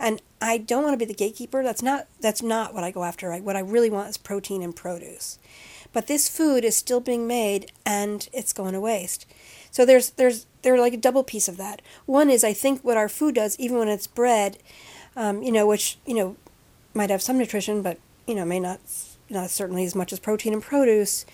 And 0.00 0.22
I 0.40 0.58
don't 0.58 0.84
want 0.84 0.94
to 0.94 1.04
be 1.04 1.10
the 1.10 1.14
gatekeeper. 1.14 1.62
That's 1.62 1.82
not 1.82 2.06
that's 2.20 2.42
not 2.42 2.72
what 2.72 2.84
I 2.84 2.90
go 2.90 3.04
after. 3.04 3.28
Right? 3.28 3.42
What 3.42 3.56
I 3.56 3.60
really 3.60 3.90
want 3.90 4.08
is 4.08 4.16
protein 4.16 4.62
and 4.62 4.74
produce. 4.74 5.38
But 5.92 6.06
this 6.06 6.28
food 6.28 6.64
is 6.64 6.76
still 6.76 7.00
being 7.00 7.26
made 7.26 7.72
and 7.84 8.28
it's 8.32 8.52
going 8.52 8.74
to 8.74 8.80
waste. 8.80 9.26
So 9.70 9.84
there's 9.84 10.10
there's 10.10 10.46
there's 10.62 10.80
like 10.80 10.94
a 10.94 10.98
double 10.98 11.24
piece 11.24 11.48
of 11.48 11.56
that. 11.56 11.82
One 12.06 12.30
is 12.30 12.44
I 12.44 12.52
think 12.52 12.82
what 12.82 12.96
our 12.96 13.08
food 13.08 13.34
does, 13.34 13.58
even 13.58 13.78
when 13.78 13.88
it's 13.88 14.06
bread, 14.06 14.58
um, 15.16 15.42
you 15.42 15.52
know, 15.52 15.66
which 15.66 15.98
you 16.06 16.14
know 16.14 16.36
might 16.94 17.10
have 17.10 17.22
some 17.22 17.38
nutrition, 17.38 17.82
but 17.82 17.98
you 18.26 18.34
know 18.34 18.44
may 18.44 18.60
not 18.60 18.80
not 19.30 19.50
certainly 19.50 19.84
as 19.84 19.94
much 19.94 20.12
as 20.12 20.20
protein 20.20 20.52
and 20.52 20.62
produce. 20.62 21.26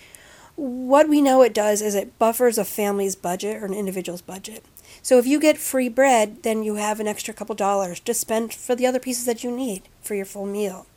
What 0.55 1.09
we 1.09 1.21
know 1.21 1.41
it 1.41 1.53
does 1.53 1.81
is 1.81 1.95
it 1.95 2.17
buffers 2.17 2.57
a 2.57 2.65
family's 2.65 3.15
budget 3.15 3.61
or 3.61 3.65
an 3.65 3.73
individual's 3.73 4.21
budget. 4.21 4.63
So 5.01 5.17
if 5.17 5.27
you 5.27 5.39
get 5.39 5.57
free 5.57 5.89
bread, 5.89 6.43
then 6.43 6.63
you 6.63 6.75
have 6.75 6.99
an 6.99 7.07
extra 7.07 7.33
couple 7.33 7.55
dollars 7.55 7.99
to 8.01 8.13
spend 8.13 8.53
for 8.53 8.75
the 8.75 8.87
other 8.87 8.99
pieces 8.99 9.25
that 9.25 9.43
you 9.43 9.51
need 9.51 9.83
for 10.01 10.15
your 10.15 10.25
full 10.25 10.45
meal. 10.45 10.87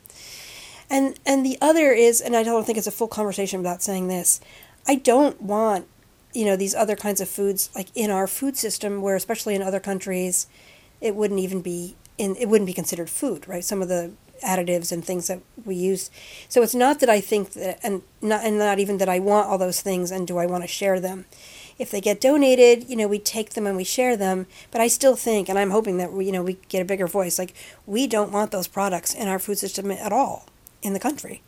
And 0.89 1.19
and 1.25 1.45
the 1.45 1.57
other 1.61 1.91
is, 1.91 2.21
and 2.21 2.35
I 2.35 2.43
don't 2.43 2.65
think 2.65 2.77
it's 2.77 2.87
a 2.87 2.91
full 2.91 3.07
conversation 3.07 3.59
without 3.59 3.83
saying 3.83 4.07
this, 4.07 4.39
I 4.87 4.95
don't 4.95 5.41
want, 5.41 5.87
you 6.33 6.45
know, 6.45 6.55
these 6.55 6.73
other 6.73 6.95
kinds 6.95 7.21
of 7.21 7.29
foods 7.29 7.69
like 7.75 7.89
in 7.95 8.09
our 8.09 8.27
food 8.27 8.57
system 8.57 9.01
where 9.01 9.15
especially 9.15 9.55
in 9.55 9.61
other 9.61 9.79
countries 9.79 10.47
it 11.01 11.15
wouldn't 11.15 11.39
even 11.39 11.61
be 11.61 11.95
in 12.17 12.35
it 12.37 12.47
wouldn't 12.47 12.67
be 12.67 12.73
considered 12.73 13.09
food, 13.09 13.47
right? 13.47 13.63
Some 13.63 13.81
of 13.81 13.89
the 13.89 14.13
additives 14.43 14.91
and 14.91 15.03
things 15.03 15.27
that 15.27 15.41
we 15.65 15.75
use. 15.75 16.09
So 16.47 16.61
it's 16.61 16.75
not 16.75 16.99
that 16.99 17.09
I 17.09 17.21
think 17.21 17.51
that 17.53 17.79
and 17.83 18.01
not 18.21 18.43
and 18.43 18.57
not 18.57 18.79
even 18.79 18.97
that 18.97 19.09
I 19.09 19.19
want 19.19 19.47
all 19.47 19.57
those 19.57 19.81
things 19.81 20.11
and 20.11 20.27
do 20.27 20.37
I 20.37 20.45
want 20.45 20.63
to 20.63 20.67
share 20.67 20.99
them 20.99 21.25
if 21.79 21.89
they 21.89 22.01
get 22.01 22.19
donated, 22.19 22.89
you 22.89 22.95
know, 22.97 23.07
we 23.07 23.19
take 23.19 23.51
them 23.51 23.65
and 23.65 23.77
we 23.77 23.85
share 23.85 24.17
them. 24.17 24.45
But 24.69 24.81
I 24.81 24.87
still 24.87 25.15
think, 25.15 25.47
and 25.47 25.57
I'm 25.57 25.71
hoping 25.71 25.97
that 25.97 26.11
we, 26.11 26.25
you 26.25 26.31
know, 26.33 26.43
we 26.43 26.57
get 26.67 26.81
a 26.81 26.85
bigger 26.85 27.07
voice. 27.07 27.39
Like 27.39 27.55
we 27.87 28.05
don't 28.05 28.33
want 28.33 28.51
those 28.51 28.67
products 28.67 29.13
in 29.13 29.29
our 29.29 29.39
food 29.39 29.57
system 29.57 29.89
at 29.89 30.11
all 30.11 30.45
in 30.81 30.93
the 30.93 30.99
country. 30.99 31.41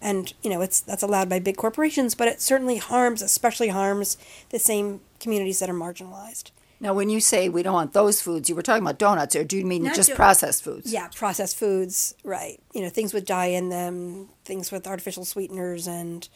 And 0.00 0.32
you 0.42 0.50
know, 0.50 0.60
it's 0.60 0.80
that's 0.80 1.02
allowed 1.02 1.28
by 1.28 1.40
big 1.40 1.56
corporations, 1.56 2.14
but 2.14 2.28
it 2.28 2.40
certainly 2.40 2.76
harms, 2.76 3.22
especially 3.22 3.68
harms 3.68 4.18
the 4.50 4.58
same 4.58 5.00
communities 5.18 5.58
that 5.58 5.70
are 5.70 5.74
marginalized. 5.74 6.50
Now, 6.80 6.94
when 6.94 7.10
you 7.10 7.20
say 7.20 7.48
we 7.48 7.62
don't 7.64 7.74
want 7.74 7.92
those 7.92 8.20
foods, 8.22 8.48
you 8.48 8.54
were 8.54 8.62
talking 8.62 8.82
about 8.84 8.98
donuts, 8.98 9.34
or 9.34 9.42
do 9.44 9.56
you 9.56 9.64
mean 9.64 9.82
Not 9.82 9.96
just 9.96 10.10
do- 10.10 10.14
processed 10.14 10.62
foods? 10.62 10.92
Yeah, 10.92 11.08
processed 11.14 11.56
foods, 11.58 12.14
right. 12.22 12.60
You 12.72 12.82
know, 12.82 12.88
things 12.88 13.12
with 13.12 13.24
dye 13.26 13.46
in 13.46 13.68
them, 13.68 14.28
things 14.44 14.70
with 14.70 14.86
artificial 14.86 15.24
sweeteners 15.24 15.88
and 15.88 16.28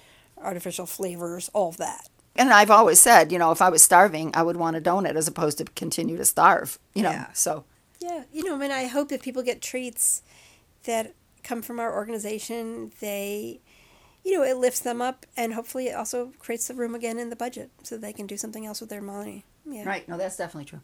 artificial 0.42 0.86
flavors, 0.86 1.48
all 1.52 1.68
of 1.68 1.76
that. 1.76 2.08
And 2.34 2.50
I've 2.52 2.70
always 2.70 3.00
said, 3.00 3.30
you 3.30 3.38
know, 3.38 3.52
if 3.52 3.62
I 3.62 3.68
was 3.68 3.82
starving, 3.82 4.32
I 4.34 4.42
would 4.42 4.56
want 4.56 4.76
a 4.76 4.80
donut 4.80 5.14
as 5.16 5.28
opposed 5.28 5.58
to 5.58 5.64
continue 5.64 6.16
to 6.16 6.24
starve. 6.24 6.78
You 6.94 7.02
know, 7.04 7.10
Yeah. 7.10 7.32
so 7.34 7.64
Yeah, 8.00 8.24
you 8.32 8.42
know, 8.42 8.54
I 8.56 8.58
mean, 8.58 8.70
I 8.72 8.86
hope 8.86 9.10
that 9.10 9.22
people 9.22 9.42
get 9.44 9.62
treats 9.62 10.22
that 10.84 11.14
come 11.44 11.62
from 11.62 11.78
our 11.78 11.94
organization. 11.94 12.90
They, 13.00 13.60
you 14.24 14.32
know, 14.36 14.42
it 14.42 14.56
lifts 14.56 14.80
them 14.80 15.00
up, 15.00 15.24
and 15.36 15.54
hopefully, 15.54 15.86
it 15.88 15.94
also 15.94 16.32
creates 16.40 16.66
the 16.66 16.74
room 16.74 16.96
again 16.96 17.18
in 17.20 17.30
the 17.30 17.36
budget 17.36 17.70
so 17.84 17.96
they 17.96 18.12
can 18.12 18.26
do 18.26 18.36
something 18.36 18.66
else 18.66 18.80
with 18.80 18.90
their 18.90 19.02
money. 19.02 19.44
Yeah. 19.64 19.84
right. 19.84 20.08
No, 20.08 20.16
that's 20.16 20.36
definitely 20.36 20.66
true. 20.66 20.80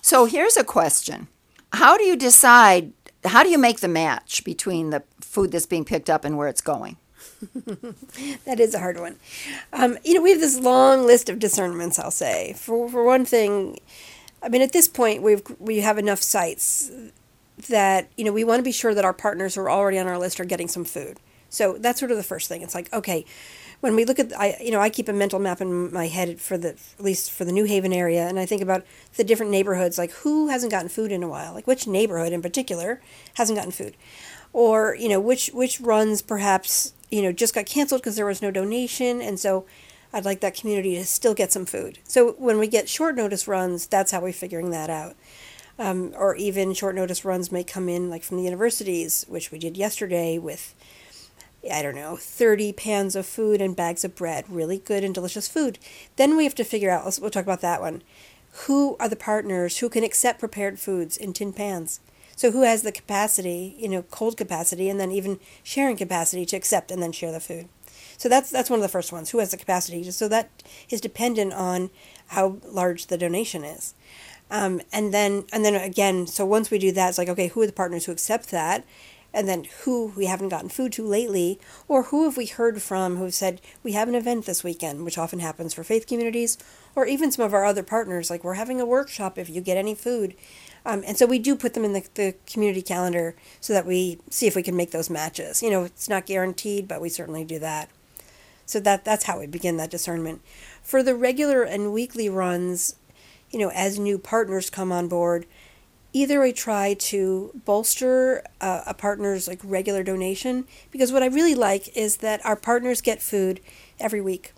So 0.00 0.24
here's 0.26 0.56
a 0.56 0.64
question: 0.64 1.28
How 1.72 1.96
do 1.96 2.04
you 2.04 2.16
decide? 2.16 2.92
How 3.24 3.42
do 3.42 3.50
you 3.50 3.58
make 3.58 3.80
the 3.80 3.88
match 3.88 4.44
between 4.44 4.90
the 4.90 5.02
food 5.20 5.52
that's 5.52 5.66
being 5.66 5.84
picked 5.84 6.10
up 6.10 6.24
and 6.24 6.36
where 6.36 6.48
it's 6.48 6.60
going? 6.60 6.96
That 8.44 8.60
is 8.60 8.74
a 8.74 8.78
hard 8.78 8.98
one. 8.98 9.16
Um, 9.72 9.98
you 10.04 10.14
know, 10.14 10.22
we 10.22 10.30
have 10.30 10.40
this 10.40 10.58
long 10.58 11.06
list 11.06 11.28
of 11.28 11.38
discernments. 11.38 11.98
I'll 11.98 12.10
say 12.10 12.54
for 12.54 12.88
for 12.88 13.04
one 13.04 13.24
thing, 13.24 13.78
I 14.42 14.48
mean, 14.48 14.62
at 14.62 14.72
this 14.72 14.88
point, 14.88 15.22
we've 15.22 15.42
we 15.58 15.78
have 15.80 15.98
enough 15.98 16.20
sites 16.22 16.90
that 17.68 18.08
you 18.16 18.24
know 18.24 18.32
we 18.32 18.44
want 18.44 18.58
to 18.58 18.64
be 18.64 18.72
sure 18.72 18.94
that 18.94 19.04
our 19.04 19.12
partners 19.12 19.54
who 19.54 19.62
are 19.62 19.70
already 19.70 19.98
on 19.98 20.06
our 20.06 20.18
list 20.18 20.40
are 20.40 20.44
getting 20.44 20.68
some 20.68 20.84
food. 20.84 21.18
So 21.48 21.76
that's 21.78 21.98
sort 22.00 22.10
of 22.10 22.16
the 22.16 22.22
first 22.22 22.48
thing. 22.48 22.62
It's 22.62 22.74
like 22.74 22.92
okay, 22.92 23.24
when 23.82 23.94
we 23.94 24.04
look 24.04 24.18
at 24.18 24.32
I 24.38 24.56
you 24.60 24.70
know 24.70 24.80
I 24.80 24.88
keep 24.88 25.08
a 25.08 25.12
mental 25.12 25.38
map 25.38 25.60
in 25.60 25.92
my 25.92 26.06
head 26.08 26.40
for 26.40 26.56
the 26.56 26.70
at 26.70 27.04
least 27.04 27.30
for 27.30 27.44
the 27.44 27.52
New 27.52 27.64
Haven 27.64 27.92
area, 27.92 28.26
and 28.26 28.38
I 28.38 28.46
think 28.46 28.62
about 28.62 28.84
the 29.16 29.24
different 29.24 29.52
neighborhoods. 29.52 29.98
Like 29.98 30.12
who 30.22 30.48
hasn't 30.48 30.72
gotten 30.72 30.88
food 30.88 31.12
in 31.12 31.22
a 31.22 31.28
while? 31.28 31.52
Like 31.52 31.66
which 31.66 31.86
neighborhood 31.86 32.32
in 32.32 32.42
particular 32.42 33.00
hasn't 33.34 33.58
gotten 33.58 33.72
food? 33.72 33.96
or 34.52 34.94
you 34.98 35.08
know 35.08 35.20
which 35.20 35.48
which 35.48 35.80
runs 35.80 36.22
perhaps 36.22 36.92
you 37.10 37.22
know 37.22 37.32
just 37.32 37.54
got 37.54 37.66
canceled 37.66 38.00
because 38.00 38.16
there 38.16 38.26
was 38.26 38.42
no 38.42 38.50
donation 38.50 39.20
and 39.20 39.38
so 39.38 39.64
i'd 40.12 40.24
like 40.24 40.40
that 40.40 40.54
community 40.54 40.94
to 40.94 41.04
still 41.04 41.34
get 41.34 41.52
some 41.52 41.64
food 41.64 41.98
so 42.04 42.32
when 42.32 42.58
we 42.58 42.66
get 42.66 42.88
short 42.88 43.16
notice 43.16 43.48
runs 43.48 43.86
that's 43.86 44.12
how 44.12 44.20
we're 44.20 44.32
figuring 44.32 44.70
that 44.70 44.90
out 44.90 45.16
um, 45.78 46.12
or 46.16 46.36
even 46.36 46.74
short 46.74 46.94
notice 46.94 47.24
runs 47.24 47.50
may 47.50 47.64
come 47.64 47.88
in 47.88 48.10
like 48.10 48.22
from 48.22 48.36
the 48.36 48.42
universities 48.42 49.24
which 49.28 49.50
we 49.50 49.58
did 49.58 49.76
yesterday 49.76 50.38
with 50.38 50.74
I 51.70 51.82
don't 51.82 51.94
know, 51.94 52.16
30 52.16 52.72
pans 52.72 53.14
of 53.14 53.26
food 53.26 53.60
and 53.60 53.76
bags 53.76 54.04
of 54.04 54.16
bread, 54.16 54.44
really 54.48 54.78
good 54.78 55.04
and 55.04 55.14
delicious 55.14 55.48
food. 55.48 55.78
Then 56.16 56.36
we 56.36 56.44
have 56.44 56.54
to 56.56 56.64
figure 56.64 56.90
out, 56.90 57.18
we'll 57.20 57.30
talk 57.30 57.44
about 57.44 57.60
that 57.60 57.80
one. 57.80 58.02
Who 58.66 58.96
are 58.98 59.08
the 59.08 59.16
partners 59.16 59.78
who 59.78 59.88
can 59.88 60.04
accept 60.04 60.40
prepared 60.40 60.78
foods 60.78 61.16
in 61.16 61.32
tin 61.32 61.52
pans? 61.52 62.00
So 62.36 62.50
who 62.50 62.62
has 62.62 62.82
the 62.82 62.92
capacity, 62.92 63.76
you 63.78 63.88
know, 63.88 64.02
cold 64.02 64.36
capacity 64.36 64.88
and 64.88 64.98
then 64.98 65.12
even 65.12 65.38
sharing 65.62 65.96
capacity 65.96 66.44
to 66.46 66.56
accept 66.56 66.90
and 66.90 67.02
then 67.02 67.12
share 67.12 67.32
the 67.32 67.40
food. 67.40 67.68
So 68.16 68.28
that's 68.28 68.50
that's 68.50 68.70
one 68.70 68.78
of 68.78 68.82
the 68.82 68.88
first 68.88 69.12
ones. 69.12 69.30
Who 69.30 69.38
has 69.38 69.50
the 69.50 69.56
capacity? 69.56 70.08
So 70.10 70.28
that 70.28 70.50
is 70.90 71.00
dependent 71.00 71.52
on 71.52 71.90
how 72.28 72.58
large 72.64 73.06
the 73.06 73.18
donation 73.18 73.64
is. 73.64 73.94
Um, 74.50 74.80
and 74.92 75.12
then 75.14 75.44
and 75.52 75.64
then 75.64 75.74
again, 75.74 76.26
so 76.26 76.44
once 76.44 76.70
we 76.70 76.78
do 76.78 76.92
that, 76.92 77.10
it's 77.10 77.18
like 77.18 77.28
okay, 77.28 77.48
who 77.48 77.62
are 77.62 77.66
the 77.66 77.72
partners 77.72 78.04
who 78.04 78.12
accept 78.12 78.50
that? 78.50 78.84
And 79.34 79.48
then 79.48 79.66
who 79.84 80.12
we 80.16 80.26
haven't 80.26 80.50
gotten 80.50 80.68
food 80.68 80.92
to 80.92 81.06
lately, 81.06 81.58
or 81.88 82.04
who 82.04 82.24
have 82.24 82.36
we 82.36 82.46
heard 82.46 82.82
from 82.82 83.16
who 83.16 83.24
have 83.24 83.34
said 83.34 83.60
we 83.82 83.92
have 83.92 84.08
an 84.08 84.14
event 84.14 84.44
this 84.44 84.62
weekend, 84.62 85.04
which 85.04 85.16
often 85.16 85.38
happens 85.38 85.72
for 85.72 85.82
faith 85.82 86.06
communities, 86.06 86.58
or 86.94 87.06
even 87.06 87.32
some 87.32 87.44
of 87.44 87.54
our 87.54 87.64
other 87.64 87.82
partners, 87.82 88.28
like 88.28 88.44
we're 88.44 88.54
having 88.54 88.80
a 88.80 88.86
workshop 88.86 89.38
if 89.38 89.48
you 89.48 89.60
get 89.60 89.78
any 89.78 89.94
food. 89.94 90.34
Um, 90.84 91.02
and 91.06 91.16
so 91.16 91.26
we 91.26 91.38
do 91.38 91.54
put 91.54 91.74
them 91.74 91.84
in 91.84 91.92
the, 91.92 92.04
the 92.14 92.34
community 92.46 92.82
calendar 92.82 93.34
so 93.60 93.72
that 93.72 93.86
we 93.86 94.18
see 94.30 94.46
if 94.46 94.56
we 94.56 94.62
can 94.62 94.76
make 94.76 94.90
those 94.90 95.08
matches. 95.08 95.62
You 95.62 95.70
know, 95.70 95.84
it's 95.84 96.08
not 96.08 96.26
guaranteed, 96.26 96.88
but 96.88 97.00
we 97.00 97.08
certainly 97.08 97.44
do 97.44 97.58
that. 97.60 97.88
So 98.66 98.80
that 98.80 99.04
that's 99.04 99.24
how 99.24 99.38
we 99.38 99.46
begin 99.46 99.76
that 99.76 99.90
discernment. 99.90 100.42
For 100.82 101.02
the 101.02 101.14
regular 101.14 101.62
and 101.62 101.92
weekly 101.92 102.28
runs, 102.28 102.96
you 103.50 103.58
know, 103.58 103.70
as 103.70 103.98
new 103.98 104.18
partners 104.18 104.70
come 104.70 104.90
on 104.90 105.08
board, 105.08 105.46
either 106.12 106.42
I 106.42 106.52
try 106.52 106.94
to 106.94 107.50
bolster 107.64 108.44
uh, 108.60 108.82
a 108.86 108.94
partner's 108.94 109.48
like 109.48 109.60
regular 109.64 110.02
donation 110.02 110.66
because 110.90 111.12
what 111.12 111.22
I 111.22 111.26
really 111.26 111.54
like 111.54 111.96
is 111.96 112.18
that 112.18 112.44
our 112.44 112.56
partners 112.56 113.00
get 113.00 113.22
food 113.22 113.60
every 113.98 114.20
week, 114.20 114.52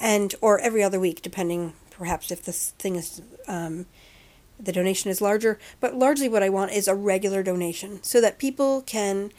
and 0.00 0.34
or 0.40 0.58
every 0.58 0.82
other 0.82 0.98
week, 0.98 1.22
depending 1.22 1.74
perhaps 1.90 2.30
if 2.30 2.42
this 2.42 2.70
thing 2.78 2.96
is 2.96 3.22
um, 3.46 3.86
the 4.58 4.72
donation 4.72 5.10
is 5.10 5.20
larger. 5.20 5.58
But 5.80 5.94
largely, 5.94 6.28
what 6.28 6.42
I 6.42 6.48
want 6.48 6.72
is 6.72 6.88
a 6.88 6.94
regular 6.94 7.42
donation 7.42 8.02
so 8.02 8.20
that 8.20 8.38
people 8.38 8.82
can. 8.82 9.32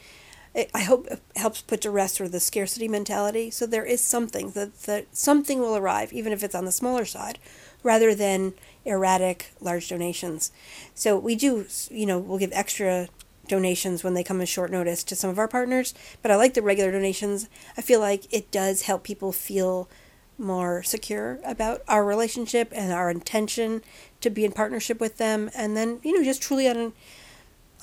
I 0.72 0.82
hope 0.82 1.08
it 1.08 1.20
helps 1.34 1.62
put 1.62 1.80
to 1.80 1.90
rest 1.90 2.14
sort 2.14 2.26
of 2.26 2.32
the 2.32 2.38
scarcity 2.38 2.86
mentality. 2.86 3.50
So 3.50 3.66
there 3.66 3.84
is 3.84 4.00
something 4.00 4.52
that, 4.52 4.82
that 4.82 5.06
something 5.10 5.58
will 5.58 5.74
arrive, 5.74 6.12
even 6.12 6.32
if 6.32 6.44
it's 6.44 6.54
on 6.54 6.64
the 6.64 6.70
smaller 6.70 7.04
side, 7.04 7.40
rather 7.82 8.14
than 8.14 8.54
erratic 8.84 9.52
large 9.60 9.88
donations. 9.88 10.52
So 10.94 11.18
we 11.18 11.34
do, 11.34 11.66
you 11.90 12.06
know, 12.06 12.18
we'll 12.18 12.38
give 12.38 12.52
extra 12.52 13.08
donations 13.48 14.02
when 14.02 14.14
they 14.14 14.24
come 14.24 14.40
as 14.40 14.48
short 14.48 14.70
notice 14.70 15.04
to 15.04 15.16
some 15.16 15.30
of 15.30 15.38
our 15.38 15.48
partners, 15.48 15.94
but 16.22 16.30
I 16.30 16.36
like 16.36 16.54
the 16.54 16.62
regular 16.62 16.90
donations. 16.90 17.48
I 17.76 17.82
feel 17.82 18.00
like 18.00 18.32
it 18.32 18.50
does 18.50 18.82
help 18.82 19.04
people 19.04 19.32
feel 19.32 19.88
more 20.36 20.82
secure 20.82 21.38
about 21.44 21.82
our 21.86 22.04
relationship 22.04 22.72
and 22.74 22.92
our 22.92 23.10
intention 23.10 23.82
to 24.20 24.30
be 24.30 24.44
in 24.44 24.52
partnership 24.52 25.00
with 25.00 25.18
them 25.18 25.50
and 25.54 25.76
then, 25.76 26.00
you 26.02 26.16
know, 26.16 26.24
just 26.24 26.42
truly 26.42 26.68
on 26.68 26.92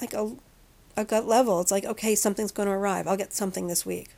like 0.01 0.13
a 0.13 0.35
a 0.97 1.05
gut 1.05 1.25
level. 1.25 1.61
It's 1.61 1.71
like, 1.71 1.85
okay, 1.85 2.15
something's 2.15 2.51
going 2.51 2.67
to 2.67 2.73
arrive. 2.73 3.07
I'll 3.07 3.17
get 3.17 3.33
something 3.33 3.67
this 3.67 3.85
week. 3.85 4.09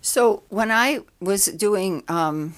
So 0.00 0.42
when 0.48 0.70
I 0.70 1.00
was 1.20 1.46
doing 1.46 2.02
um, 2.08 2.54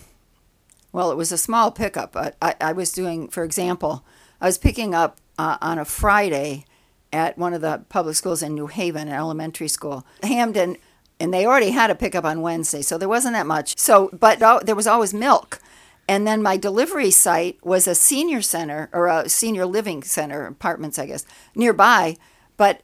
well, 0.92 1.10
it 1.10 1.16
was 1.16 1.32
a 1.32 1.38
small 1.38 1.70
pickup. 1.70 2.16
I, 2.16 2.32
I, 2.40 2.54
I 2.60 2.72
was 2.72 2.92
doing, 2.92 3.28
for 3.28 3.44
example, 3.44 4.04
I 4.40 4.46
was 4.46 4.58
picking 4.58 4.94
up 4.94 5.18
uh, 5.38 5.58
on 5.60 5.78
a 5.78 5.84
Friday 5.84 6.64
at 7.12 7.38
one 7.38 7.54
of 7.54 7.60
the 7.60 7.84
public 7.88 8.16
schools 8.16 8.42
in 8.42 8.54
New 8.54 8.66
Haven, 8.66 9.08
an 9.08 9.14
elementary 9.14 9.68
school, 9.68 10.06
Hamden, 10.22 10.76
and 11.20 11.32
they 11.32 11.46
already 11.46 11.70
had 11.70 11.90
a 11.90 11.94
pickup 11.94 12.24
on 12.24 12.42
Wednesday, 12.42 12.82
so 12.82 12.98
there 12.98 13.08
wasn't 13.08 13.34
that 13.34 13.46
much. 13.46 13.76
So, 13.78 14.10
but 14.12 14.42
uh, 14.42 14.60
there 14.62 14.76
was 14.76 14.86
always 14.86 15.12
milk. 15.14 15.60
And 16.08 16.26
then 16.26 16.42
my 16.42 16.56
delivery 16.56 17.10
site 17.10 17.58
was 17.62 17.86
a 17.86 17.94
senior 17.94 18.40
center 18.40 18.88
or 18.92 19.08
a 19.08 19.28
senior 19.28 19.66
living 19.66 20.02
center, 20.02 20.46
apartments, 20.46 20.98
I 20.98 21.06
guess, 21.06 21.26
nearby. 21.54 22.16
But 22.56 22.82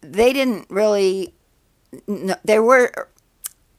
they 0.00 0.32
didn't 0.32 0.70
really, 0.70 1.34
there 2.42 2.62
were 2.62 3.08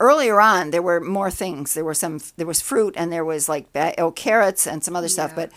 earlier 0.05 0.39
on 0.39 0.71
there 0.71 0.81
were 0.81 0.99
more 0.99 1.31
things. 1.31 1.73
There 1.73 1.85
were 1.85 1.93
some 1.93 2.19
there 2.37 2.47
was 2.47 2.61
fruit 2.61 2.93
and 2.97 3.11
there 3.11 3.25
was 3.25 3.49
like 3.49 3.67
oh 3.97 4.11
carrots 4.11 4.67
and 4.67 4.83
some 4.83 4.95
other 4.95 5.07
yeah. 5.07 5.13
stuff 5.13 5.35
but 5.35 5.51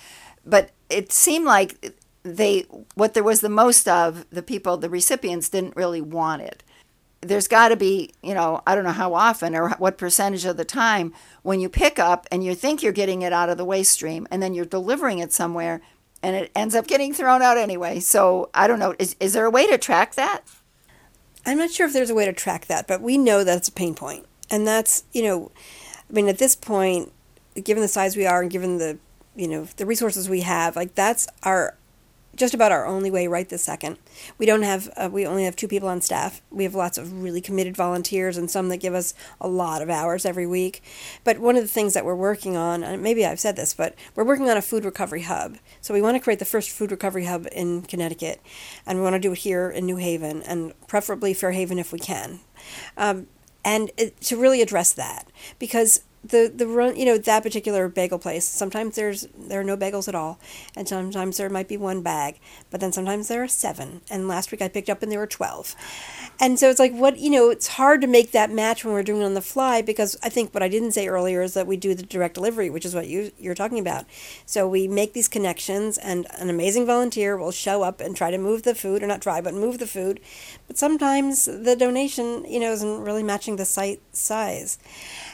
but 0.45 0.71
it 0.88 1.12
seemed 1.12 1.45
like 1.45 1.95
they 2.23 2.61
what 2.95 3.14
there 3.14 3.25
was 3.25 3.40
the 3.40 3.49
most 3.49 3.88
of 3.88 4.28
the 4.31 4.43
people 4.43 4.76
the 4.76 4.90
recipients 4.90 5.49
didn't 5.49 5.76
really 5.76 6.00
want 6.00 6.43
it. 6.43 6.62
There's 7.21 7.49
got 7.49 7.69
to 7.69 7.76
be 7.76 8.12
you 8.23 8.35
know 8.35 8.62
i 8.67 8.75
don't 8.75 8.85
know 8.85 8.93
how 8.93 9.14
often 9.14 9.55
or 9.55 9.71
what 9.71 9.99
percentage 9.99 10.45
of 10.45 10.57
the 10.57 10.64
time 10.64 11.12
when 11.43 11.61
you 11.61 11.69
pick 11.69 11.99
up 11.99 12.26
and 12.31 12.45
you 12.45 12.55
think 12.55 12.83
you're 12.83 12.93
getting 12.93 13.23
it 13.23 13.33
out 13.33 13.49
of 13.49 13.59
the 13.59 13.64
waste 13.64 13.93
stream 13.93 14.26
and 14.31 14.43
then 14.43 14.55
you're 14.55 14.64
delivering 14.64 15.19
it 15.19 15.33
somewhere 15.33 15.81
and 16.23 16.37
it 16.37 16.50
ends 16.55 16.75
up 16.75 16.87
getting 16.87 17.12
thrown 17.12 17.43
out 17.43 17.57
anyway. 17.57 18.00
So 18.00 18.50
i 18.55 18.67
don't 18.67 18.78
know 18.78 18.95
is, 18.99 19.17
is 19.21 19.33
there 19.33 19.47
a 19.47 19.50
way 19.50 19.67
to 19.67 19.78
track 19.78 20.14
that? 20.14 20.43
I'm 21.45 21.59
not 21.59 21.71
sure 21.71 21.87
if 21.87 21.93
there's 21.93 22.11
a 22.11 22.14
way 22.14 22.25
to 22.25 22.33
track 22.33 22.67
that 22.67 22.87
but 22.87 23.00
we 23.00 23.19
know 23.19 23.43
that's 23.43 23.69
a 23.69 23.73
pain 23.73 23.95
point 23.95 24.26
and 24.50 24.67
that's 24.67 25.05
you 25.12 25.23
know 25.23 25.50
i 26.09 26.12
mean 26.12 26.28
at 26.28 26.38
this 26.38 26.57
point 26.57 27.12
given 27.62 27.83
the 27.83 27.88
size 27.88 28.17
we 28.17 28.26
are 28.26 28.43
and 28.43 28.50
given 28.50 28.78
the 28.78 28.99
you 29.37 29.49
know 29.49 29.64
the 29.76 29.87
resources 29.87 30.28
we 30.28 30.40
have 30.40 30.76
like 30.76 30.95
that's 30.95 31.26
our 31.43 31.76
just 32.38 32.55
about 32.55 32.73
our 32.73 32.87
only 32.87 33.11
way 33.11 33.26
right 33.26 33.49
this 33.49 33.62
second. 33.62 33.99
We 34.38 34.47
don't 34.47 34.62
have, 34.62 34.88
uh, 34.97 35.09
we 35.12 35.26
only 35.26 35.45
have 35.45 35.57
two 35.57 35.69
people 35.69 35.88
on 35.88 36.00
staff. 36.00 36.40
We 36.50 36.64
have 36.64 36.75
lots 36.75 36.97
of 36.97 37.23
really 37.23 37.40
committed 37.40 37.76
volunteers 37.76 38.37
and 38.37 38.50
some 38.50 38.69
that 38.69 38.78
give 38.78 38.95
us 38.95 39.12
a 39.40 39.49
lot 39.49 39.83
of 39.83 39.90
hours 39.90 40.25
every 40.25 40.47
week. 40.47 40.83
But 41.25 41.38
one 41.38 41.57
of 41.57 41.62
the 41.62 41.69
things 41.69 41.95
that 41.95 42.05
we're 42.05 42.14
working 42.14 42.57
on, 42.57 42.83
and 42.83 43.02
maybe 43.02 43.26
I've 43.26 43.40
said 43.40 43.57
this, 43.57 43.75
but 43.75 43.95
we're 44.14 44.25
working 44.25 44.49
on 44.49 44.57
a 44.57 44.62
food 44.62 44.85
recovery 44.85 45.23
hub. 45.23 45.59
So 45.81 45.93
we 45.93 46.00
want 46.00 46.17
to 46.17 46.21
create 46.21 46.38
the 46.38 46.45
first 46.45 46.71
food 46.71 46.90
recovery 46.90 47.25
hub 47.25 47.47
in 47.52 47.83
Connecticut, 47.83 48.40
and 48.87 48.99
we 48.99 49.05
want 49.05 49.14
to 49.14 49.21
do 49.21 49.33
it 49.33 49.38
here 49.38 49.69
in 49.69 49.85
New 49.85 49.97
Haven, 49.97 50.43
and 50.43 50.73
preferably 50.87 51.34
Fair 51.34 51.52
Haven 51.52 51.78
if 51.78 51.93
we 51.93 51.99
can. 51.99 52.41
Um, 52.97 53.26
and 53.69 53.91
to 54.23 54.37
really 54.39 54.63
address 54.63 54.93
that 54.95 55.28
because 55.59 56.00
the 56.25 56.52
the 56.54 56.67
run 56.67 56.97
you 56.97 57.04
know 57.04 57.19
that 57.19 57.43
particular 57.43 57.89
bagel 57.89 58.19
place 58.19 58.47
sometimes 58.47 58.97
there's 58.97 59.28
there 59.37 59.61
are 59.61 59.65
no 59.65 59.76
bagels 59.76 60.09
at 60.09 60.15
all 60.15 60.39
and 60.76 60.89
sometimes 60.89 61.37
there 61.37 61.49
might 61.49 61.69
be 61.69 61.76
one 61.76 62.02
bag 62.02 62.39
but 62.71 62.81
then 62.81 62.93
sometimes 62.93 63.28
there 63.28 63.43
are 63.43 63.49
seven 63.49 64.00
and 64.11 64.28
last 64.28 64.50
week 64.50 64.61
i 64.61 64.69
picked 64.69 64.91
up 64.91 65.02
and 65.02 65.13
there 65.13 65.19
were 65.19 65.26
12 65.26 65.75
and 66.41 66.59
so 66.59 66.69
it's 66.69 66.81
like 66.81 66.93
what 66.93 67.19
you 67.19 67.31
know 67.31 67.50
it's 67.50 67.69
hard 67.69 68.00
to 68.00 68.07
make 68.07 68.33
that 68.33 68.50
match 68.50 68.85
when 68.85 68.95
we're 68.95 69.02
doing 69.02 69.23
it 69.23 69.25
on 69.25 69.35
the 69.35 69.41
fly 69.41 69.81
because 69.81 70.17
i 70.23 70.28
think 70.28 70.52
what 70.52 70.63
i 70.63 70.69
didn't 70.69 70.93
say 70.93 71.07
earlier 71.07 71.43
is 71.43 71.54
that 71.54 71.67
we 71.67 71.76
do 71.76 71.95
the 71.95 72.02
direct 72.02 72.35
delivery 72.35 72.69
which 72.69 72.85
is 72.85 72.95
what 72.95 73.07
you 73.07 73.31
you're 73.39 73.54
talking 73.54 73.78
about. 73.78 74.07
So 74.47 74.69
we 74.69 74.89
make 74.89 75.13
these 75.13 75.28
connections 75.28 75.99
and 75.99 76.26
an 76.39 76.50
amazing 76.50 76.87
volunteer 76.87 77.37
will 77.37 77.50
show 77.50 77.83
up 77.83 78.00
and 78.00 78.17
try 78.17 78.31
to 78.31 78.39
move 78.39 78.63
the 78.63 78.75
food 78.75 79.02
or 79.02 79.07
not 79.07 79.23
try 79.23 79.41
but 79.41 79.54
move 79.54 79.78
the 79.78 79.87
food. 79.87 80.21
But 80.67 80.78
sometimes 80.78 81.45
the 81.45 81.76
donation 81.76 82.45
you 82.47 82.61
know 82.61 82.73
isn't 82.73 83.00
really 83.00 83.23
matching 83.23 83.57
the 83.57 83.65
site 83.65 84.00
size 84.13 84.78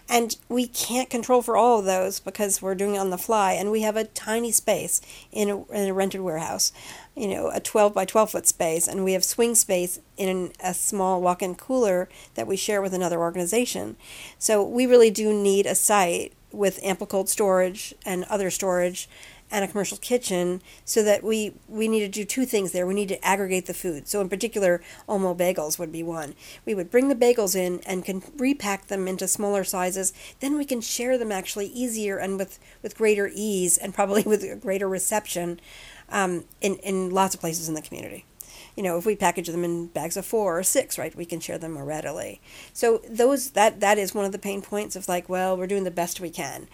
and 0.09 0.37
we 0.49 0.67
can't 0.67 1.09
control 1.09 1.40
for 1.40 1.57
all 1.57 1.79
of 1.79 1.85
those 1.85 2.21
because 2.21 2.61
we're 2.61 2.75
doing 2.75 2.95
it 2.95 2.99
on 2.99 3.11
the 3.11 3.19
fly. 3.19 3.53
And 3.53 3.71
we 3.71 3.83
have 3.83 3.97
a 3.97 4.05
tiny 4.05 4.53
space 4.53 5.01
in 5.33 5.49
a, 5.49 5.64
in 5.73 5.88
a 5.88 5.95
rented 5.95 6.21
warehouse, 6.21 6.73
you 7.17 7.29
know, 7.29 7.51
a 7.53 7.61
12 7.61 7.95
by 7.95 8.05
12 8.05 8.31
foot 8.31 8.47
space. 8.47 8.87
And 8.87 9.03
we 9.03 9.14
have 9.14 9.25
swing 9.25 9.55
space 9.55 9.99
in 10.17 10.53
a 10.61 10.75
small 10.75 11.23
walk 11.23 11.43
in 11.43 11.55
cooler 11.55 12.09
that 12.35 12.47
we 12.47 12.57
share 12.57 12.83
with 12.83 12.93
another 12.93 13.19
organization. 13.19 13.97
So 14.38 14.62
we 14.62 14.87
really 14.87 15.11
do 15.11 15.33
need 15.33 15.67
a 15.67 15.75
site 15.75 16.35
with 16.53 16.79
ample 16.83 17.07
cold 17.07 17.29
storage 17.29 17.95
and 18.05 18.25
other 18.25 18.51
storage 18.51 19.09
and 19.50 19.64
a 19.64 19.68
commercial 19.68 19.98
kitchen 19.98 20.62
so 20.85 21.02
that 21.02 21.22
we 21.22 21.54
we 21.68 21.87
need 21.88 22.00
to 22.00 22.09
do 22.09 22.24
two 22.24 22.44
things 22.44 22.72
there. 22.72 22.87
We 22.87 22.94
need 22.94 23.09
to 23.09 23.24
aggregate 23.24 23.66
the 23.66 23.74
food. 23.74 24.09
So 24.09 24.20
in 24.20 24.28
particular 24.28 24.83
Olmo 25.09 25.37
bagels 25.37 25.78
would 25.78 25.92
be 25.92 26.02
one. 26.02 26.35
We 26.64 26.74
would 26.74 26.90
bring 26.90 27.09
the 27.09 27.14
bagels 27.14 27.54
in 27.54 27.80
and 27.87 28.04
can 28.04 28.22
repack 28.37 28.87
them 28.87 29.07
into 29.07 29.28
smaller 29.28 29.64
sizes. 29.64 30.12
Then 30.40 30.57
we 30.57 30.64
can 30.64 30.80
share 30.80 31.18
them 31.18 31.30
actually 31.30 31.66
easier 31.66 32.18
and 32.18 32.38
with 32.38 32.59
with 32.83 32.96
greater 32.96 33.30
ease 33.33 33.78
and 33.78 33.94
probably 33.94 34.22
with 34.26 34.61
greater 34.61 34.88
reception 34.88 35.61
um, 36.09 36.44
in 36.61 36.76
in 36.76 37.11
lots 37.11 37.35
of 37.35 37.40
places 37.40 37.68
in 37.68 37.74
the 37.74 37.83
community. 37.83 38.24
You 38.76 38.83
know, 38.83 38.98
if 38.98 39.07
we 39.07 39.14
package 39.14 39.46
them 39.46 39.62
in 39.62 39.87
bags 39.87 40.16
of 40.16 40.26
four 40.26 40.59
or 40.59 40.62
six, 40.64 40.98
right, 40.98 41.14
we 41.14 41.24
can 41.24 41.38
share 41.38 41.59
them 41.59 41.72
more 41.72 41.85
readily. 41.85 42.40
So 42.72 43.02
those 43.09 43.50
that 43.50 43.80
that 43.80 43.98
is 43.98 44.14
one 44.14 44.24
of 44.24 44.33
the 44.33 44.38
pain 44.38 44.62
points 44.62 44.96
of 44.96 45.09
like, 45.09 45.28
well, 45.28 45.57
we're 45.57 45.68
doing 45.68 45.85
the 45.85 45.90
best 45.92 46.20
we 46.20 46.30
can. 46.30 46.66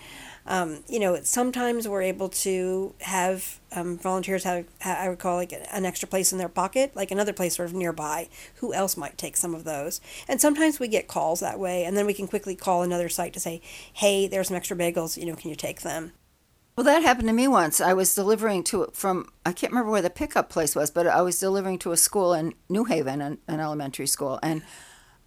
Um, 0.51 0.83
you 0.89 0.99
know, 0.99 1.17
sometimes 1.23 1.87
we're 1.87 2.03
able 2.03 2.29
to 2.29 2.93
have 3.03 3.61
um, 3.71 3.97
volunteers 3.97 4.43
have, 4.43 4.67
I 4.85 5.09
would 5.09 5.21
call 5.21 5.37
like 5.37 5.53
an 5.53 5.87
extra 5.87 6.09
place 6.09 6.33
in 6.33 6.39
their 6.39 6.49
pocket, 6.49 6.91
like 6.97 7.13
another 7.13 7.33
place 7.33 7.55
sort 7.55 7.69
of 7.69 7.75
nearby. 7.75 8.29
Who 8.57 8.75
else 8.75 8.97
might 8.97 9.17
take 9.17 9.37
some 9.37 9.55
of 9.55 9.63
those? 9.63 10.01
And 10.27 10.41
sometimes 10.41 10.81
we 10.81 10.89
get 10.89 11.07
calls 11.07 11.39
that 11.39 11.61
way, 11.61 11.85
and 11.85 11.97
then 11.97 12.05
we 12.05 12.15
can 12.15 12.27
quickly 12.27 12.57
call 12.57 12.83
another 12.83 13.09
site 13.09 13.33
to 13.35 13.41
say, 13.41 13.63
hey, 13.93 14.27
there's 14.27 14.49
some 14.49 14.57
extra 14.57 14.77
bagels, 14.77 15.17
you 15.17 15.25
know, 15.25 15.37
can 15.37 15.51
you 15.51 15.57
take 15.57 15.83
them? 15.83 16.15
Well, 16.77 16.85
that 16.85 17.05
happened 17.05 17.29
to 17.29 17.35
me 17.35 17.47
once. 17.47 17.81
I 17.81 17.93
was 17.93 18.13
delivering 18.13 18.65
to 18.65 18.91
from 18.93 19.29
I 19.47 19.53
can't 19.53 19.73
remember 19.73 19.93
where 19.93 20.03
the 20.03 20.11
pickup 20.11 20.51
place 20.51 20.75
was, 20.75 20.91
but 20.91 21.07
I 21.07 21.23
was 21.23 21.39
delivering 21.39 21.79
to 21.81 21.93
a 21.93 21.97
school 21.97 22.35
in 22.35 22.55
New 22.69 22.85
Haven, 22.85 23.21
an, 23.21 23.39
an 23.47 23.61
elementary 23.61 24.09
school, 24.09 24.41
and 24.43 24.63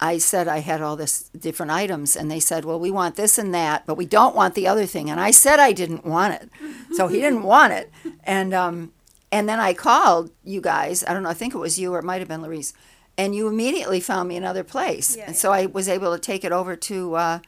I 0.03 0.17
said 0.17 0.49
I 0.49 0.57
had 0.57 0.81
all 0.81 0.97
this 0.97 1.29
different 1.29 1.71
items, 1.71 2.17
and 2.17 2.29
they 2.29 2.41
said, 2.41 2.65
"Well, 2.65 2.77
we 2.77 2.91
want 2.91 3.15
this 3.15 3.37
and 3.37 3.53
that, 3.53 3.85
but 3.85 3.95
we 3.95 4.05
don't 4.05 4.35
want 4.35 4.53
the 4.53 4.67
other 4.67 4.85
thing." 4.85 5.09
And 5.09 5.17
I 5.17 5.31
said 5.31 5.59
I 5.59 5.71
didn't 5.71 6.05
want 6.05 6.33
it, 6.33 6.49
so 6.91 7.07
he 7.07 7.21
didn't 7.21 7.43
want 7.55 7.71
it. 7.71 7.89
And 8.25 8.53
um, 8.53 8.91
and 9.31 9.47
then 9.47 9.61
I 9.61 9.73
called 9.73 10.31
you 10.43 10.59
guys. 10.59 11.05
I 11.07 11.13
don't 11.13 11.23
know. 11.23 11.29
I 11.29 11.33
think 11.33 11.55
it 11.55 11.57
was 11.57 11.79
you, 11.79 11.93
or 11.93 11.99
it 11.99 12.03
might 12.03 12.19
have 12.19 12.27
been 12.27 12.41
Larice, 12.41 12.73
and 13.17 13.33
you 13.33 13.47
immediately 13.47 14.01
found 14.01 14.27
me 14.27 14.35
another 14.35 14.65
place. 14.65 15.15
Yeah, 15.15 15.27
and 15.27 15.37
so 15.37 15.53
I 15.53 15.67
was 15.67 15.87
able 15.87 16.13
to 16.13 16.19
take 16.19 16.43
it 16.43 16.51
over 16.51 16.75
to 16.75 17.15
uh, 17.15 17.39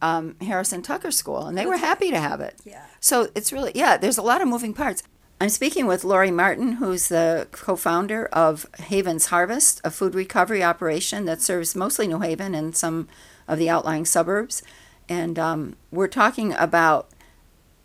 um, 0.00 0.34
Harrison 0.40 0.82
Tucker 0.82 1.12
School, 1.12 1.46
and 1.46 1.56
they 1.56 1.62
That's 1.62 1.80
were 1.80 1.86
happy 1.86 2.10
to 2.10 2.18
have 2.18 2.40
it. 2.40 2.56
Yeah. 2.64 2.84
So 2.98 3.30
it's 3.36 3.52
really 3.52 3.70
yeah. 3.76 3.96
There's 3.96 4.18
a 4.18 4.22
lot 4.22 4.42
of 4.42 4.48
moving 4.48 4.74
parts. 4.74 5.04
I'm 5.42 5.48
speaking 5.48 5.86
with 5.86 6.04
Lori 6.04 6.30
Martin, 6.30 6.74
who's 6.74 7.08
the 7.08 7.48
co 7.50 7.74
founder 7.74 8.26
of 8.26 8.64
Haven's 8.78 9.26
Harvest, 9.26 9.80
a 9.82 9.90
food 9.90 10.14
recovery 10.14 10.62
operation 10.62 11.24
that 11.24 11.42
serves 11.42 11.74
mostly 11.74 12.06
New 12.06 12.20
Haven 12.20 12.54
and 12.54 12.76
some 12.76 13.08
of 13.48 13.58
the 13.58 13.68
outlying 13.68 14.04
suburbs. 14.04 14.62
And 15.08 15.40
um, 15.40 15.74
we're 15.90 16.06
talking 16.06 16.52
about 16.52 17.10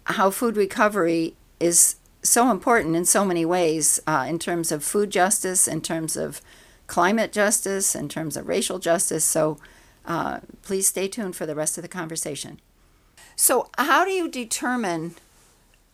how 0.03 0.29
food 0.29 0.55
recovery 0.55 1.35
is 1.59 1.95
so 2.21 2.51
important 2.51 2.95
in 2.95 3.05
so 3.05 3.25
many 3.25 3.43
ways 3.43 3.99
uh, 4.05 4.27
in 4.29 4.37
terms 4.37 4.71
of 4.71 4.83
food 4.83 5.09
justice, 5.09 5.67
in 5.67 5.81
terms 5.81 6.15
of 6.15 6.41
climate 6.85 7.31
justice, 7.31 7.95
in 7.95 8.07
terms 8.07 8.37
of 8.37 8.47
racial 8.47 8.77
justice. 8.77 9.25
So 9.25 9.57
uh, 10.05 10.41
please 10.61 10.85
stay 10.85 11.07
tuned 11.07 11.35
for 11.35 11.47
the 11.47 11.55
rest 11.55 11.75
of 11.79 11.81
the 11.81 11.87
conversation. 11.87 12.61
So, 13.35 13.71
how 13.79 14.05
do 14.05 14.11
you 14.11 14.29
determine 14.29 15.15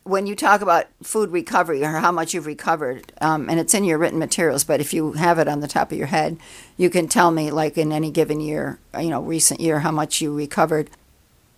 when 0.04 0.28
you 0.28 0.36
talk 0.36 0.62
about 0.62 0.88
food 1.02 1.32
recovery 1.32 1.84
or 1.84 1.88
how 1.88 2.12
much 2.12 2.34
you've 2.34 2.46
recovered, 2.46 3.14
um, 3.22 3.50
and 3.50 3.60
it's 3.60 3.74
in 3.74 3.84
your 3.84 3.98
written 3.98 4.20
materials, 4.20 4.64
but 4.64 4.82
if 4.82 4.94
you 4.94 5.14
have 5.14 5.40
it 5.40 5.48
on 5.48 5.62
the 5.62 5.68
top 5.68 5.92
of 5.92 5.98
your 5.98 6.08
head, 6.08 6.38
you 6.78 6.90
can 6.90 7.08
tell 7.08 7.32
me, 7.32 7.52
like 7.52 7.78
in 7.78 7.92
any 7.92 8.12
given 8.12 8.42
year, 8.42 8.80
you 9.00 9.10
know, 9.10 9.22
recent 9.22 9.60
year, 9.60 9.80
how 9.80 9.92
much 9.92 10.22
you 10.22 10.36
recovered. 10.36 10.90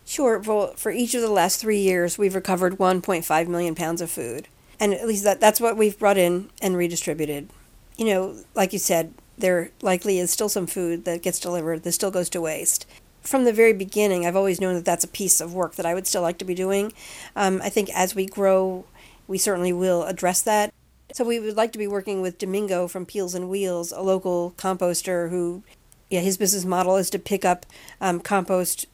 Sure. 0.06 0.38
Well, 0.38 0.74
for 0.76 0.92
each 0.92 1.16
of 1.16 1.22
the 1.22 1.32
last 1.32 1.60
three 1.60 1.80
years, 1.80 2.18
we've 2.18 2.36
recovered 2.36 2.78
1.5 2.78 3.48
million 3.48 3.74
pounds 3.74 4.02
of 4.02 4.12
food. 4.12 4.48
And 4.80 4.94
at 4.94 5.08
least 5.08 5.24
that, 5.24 5.40
that's 5.40 5.60
what 5.60 5.78
we've 5.78 5.98
brought 5.98 6.18
in 6.18 6.50
and 6.62 6.78
redistributed. 6.78 7.50
You 7.98 8.06
know, 8.06 8.36
like 8.54 8.74
you 8.74 8.80
said, 8.80 9.14
there 9.38 9.72
likely 9.82 10.20
is 10.20 10.30
still 10.30 10.50
some 10.50 10.68
food 10.68 11.06
that 11.06 11.24
gets 11.24 11.40
delivered 11.40 11.84
that 11.84 11.94
still 11.94 12.12
goes 12.12 12.30
to 12.30 12.42
waste 12.42 12.86
from 13.26 13.44
the 13.44 13.54
very 13.54 13.74
beginning, 13.74 14.26
I've 14.26 14.36
always 14.36 14.62
known 14.62 14.76
that 14.76 14.86
that's 14.86 15.04
a 15.04 15.10
piece 15.10 15.42
of 15.42 15.54
work 15.54 15.76
that 15.76 15.86
I 15.86 15.94
would 15.94 16.08
still 16.08 16.22
like 16.22 16.38
to 16.40 16.46
be 16.46 16.56
doing. 16.56 16.94
Um, 17.36 17.62
I 17.64 17.70
think 17.70 17.90
as 17.94 18.16
we 18.16 18.26
grow, 18.26 18.86
we 19.28 19.38
certainly 19.38 19.74
will 19.74 20.04
address 20.04 20.42
that. 20.44 20.74
So 21.14 21.24
we 21.24 21.40
would 21.40 21.58
like 21.58 21.72
to 21.74 21.78
be 21.78 21.88
working 21.88 22.22
with 22.22 22.38
Domingo 22.38 22.88
from 22.88 23.06
Peels 23.06 23.36
and 23.36 23.50
Wheels, 23.50 23.92
a 23.92 24.02
local 24.02 24.54
composter 24.58 25.30
who, 25.30 25.64
yeah, 26.10 26.20
his 26.20 26.38
business 26.38 26.66
model 26.66 26.98
is 26.98 27.10
to 27.12 27.20
pick 27.20 27.46
up 27.46 27.66
um, 28.02 28.20
compost 28.20 28.88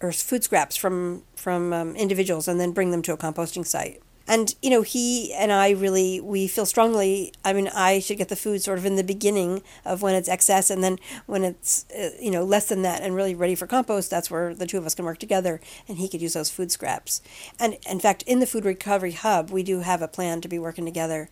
or 0.00 0.12
food 0.12 0.44
scraps 0.44 0.76
from 0.76 1.22
from 1.34 1.72
um, 1.72 1.96
individuals 1.96 2.48
and 2.48 2.60
then 2.60 2.72
bring 2.72 2.90
them 2.90 3.02
to 3.02 3.12
a 3.12 3.16
composting 3.16 3.66
site 3.66 4.02
and 4.26 4.54
you 4.62 4.70
know 4.70 4.82
he 4.82 5.32
and 5.34 5.52
i 5.52 5.70
really 5.70 6.20
we 6.20 6.48
feel 6.48 6.66
strongly 6.66 7.32
i 7.44 7.52
mean 7.52 7.68
i 7.68 7.98
should 7.98 8.18
get 8.18 8.28
the 8.28 8.36
food 8.36 8.62
sort 8.62 8.78
of 8.78 8.84
in 8.84 8.96
the 8.96 9.04
beginning 9.04 9.62
of 9.84 10.02
when 10.02 10.14
it's 10.14 10.28
excess 10.28 10.70
and 10.70 10.82
then 10.82 10.98
when 11.26 11.44
it's 11.44 11.86
uh, 11.96 12.10
you 12.20 12.30
know 12.30 12.44
less 12.44 12.68
than 12.68 12.82
that 12.82 13.02
and 13.02 13.14
really 13.14 13.34
ready 13.34 13.54
for 13.54 13.66
compost 13.66 14.10
that's 14.10 14.30
where 14.30 14.54
the 14.54 14.66
two 14.66 14.78
of 14.78 14.86
us 14.86 14.94
can 14.94 15.04
work 15.04 15.18
together 15.18 15.60
and 15.88 15.98
he 15.98 16.08
could 16.08 16.22
use 16.22 16.32
those 16.32 16.50
food 16.50 16.72
scraps. 16.72 17.22
And 17.58 17.78
in 17.88 18.00
fact 18.00 18.22
in 18.22 18.40
the 18.40 18.46
food 18.46 18.64
recovery 18.64 19.12
hub 19.12 19.50
we 19.50 19.62
do 19.62 19.80
have 19.80 20.02
a 20.02 20.08
plan 20.08 20.40
to 20.40 20.48
be 20.48 20.58
working 20.58 20.84
together 20.84 21.28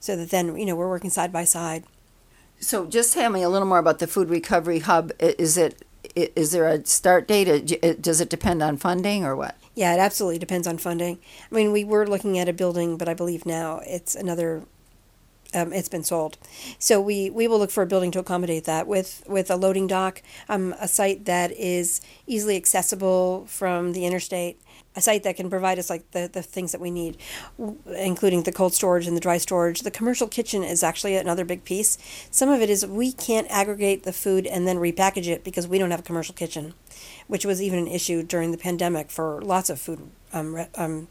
so 0.00 0.16
that 0.16 0.30
then 0.30 0.56
you 0.56 0.66
know 0.66 0.76
we're 0.76 0.88
working 0.88 1.10
side 1.10 1.32
by 1.32 1.44
side. 1.44 1.84
So 2.58 2.86
just 2.86 3.12
tell 3.12 3.30
me 3.30 3.42
a 3.42 3.48
little 3.48 3.68
more 3.68 3.78
about 3.78 3.98
the 3.98 4.06
food 4.06 4.30
recovery 4.30 4.78
hub. 4.78 5.12
Is 5.18 5.58
it 5.58 5.85
is 6.14 6.52
there 6.52 6.68
a 6.68 6.84
start 6.84 7.26
date 7.26 8.00
does 8.00 8.20
it 8.20 8.28
depend 8.28 8.62
on 8.62 8.76
funding 8.76 9.24
or 9.24 9.34
what 9.34 9.56
yeah, 9.76 9.92
it 9.92 9.98
absolutely 9.98 10.38
depends 10.38 10.66
on 10.66 10.78
funding. 10.78 11.18
I 11.52 11.54
mean, 11.54 11.70
we 11.70 11.84
were 11.84 12.06
looking 12.06 12.38
at 12.38 12.48
a 12.48 12.54
building, 12.54 12.96
but 12.96 13.10
I 13.10 13.14
believe 13.14 13.44
now 13.46 13.82
it's 13.84 14.16
another. 14.16 14.62
Um, 15.54 15.72
it's 15.72 15.88
been 15.88 16.02
sold, 16.02 16.38
so 16.78 17.00
we, 17.00 17.30
we 17.30 17.46
will 17.46 17.58
look 17.58 17.70
for 17.70 17.82
a 17.82 17.86
building 17.86 18.10
to 18.10 18.18
accommodate 18.18 18.64
that 18.64 18.88
with 18.88 19.22
with 19.28 19.48
a 19.48 19.54
loading 19.54 19.86
dock, 19.86 20.20
um, 20.48 20.74
a 20.80 20.88
site 20.88 21.24
that 21.26 21.52
is 21.52 22.00
easily 22.26 22.56
accessible 22.56 23.46
from 23.46 23.92
the 23.92 24.04
interstate, 24.04 24.60
a 24.96 25.00
site 25.00 25.22
that 25.22 25.36
can 25.36 25.50
provide 25.50 25.78
us 25.78 25.90
like 25.90 26.10
the, 26.12 26.28
the 26.32 26.42
things 26.42 26.72
that 26.72 26.80
we 26.80 26.90
need, 26.90 27.18
including 27.94 28.42
the 28.42 28.52
cold 28.52 28.74
storage 28.74 29.06
and 29.06 29.16
the 29.16 29.20
dry 29.20 29.38
storage. 29.38 29.82
The 29.82 29.90
commercial 29.90 30.26
kitchen 30.26 30.64
is 30.64 30.82
actually 30.82 31.16
another 31.16 31.44
big 31.44 31.64
piece. 31.64 31.98
Some 32.30 32.48
of 32.48 32.62
it 32.62 32.70
is 32.70 32.84
we 32.86 33.12
can't 33.12 33.46
aggregate 33.50 34.02
the 34.02 34.12
food 34.12 34.46
and 34.46 34.66
then 34.66 34.78
repackage 34.78 35.28
it 35.28 35.44
because 35.44 35.68
we 35.68 35.78
don't 35.78 35.90
have 35.90 36.00
a 36.00 36.04
commercial 36.04 36.34
kitchen, 36.34 36.74
which 37.26 37.44
was 37.44 37.60
even 37.60 37.78
an 37.78 37.88
issue 37.88 38.22
during 38.22 38.50
the 38.50 38.58
pandemic 38.58 39.10
for 39.10 39.40
lots 39.42 39.70
of 39.70 39.78
food 39.78 40.10
um, 40.32 40.66
um, 40.74 41.08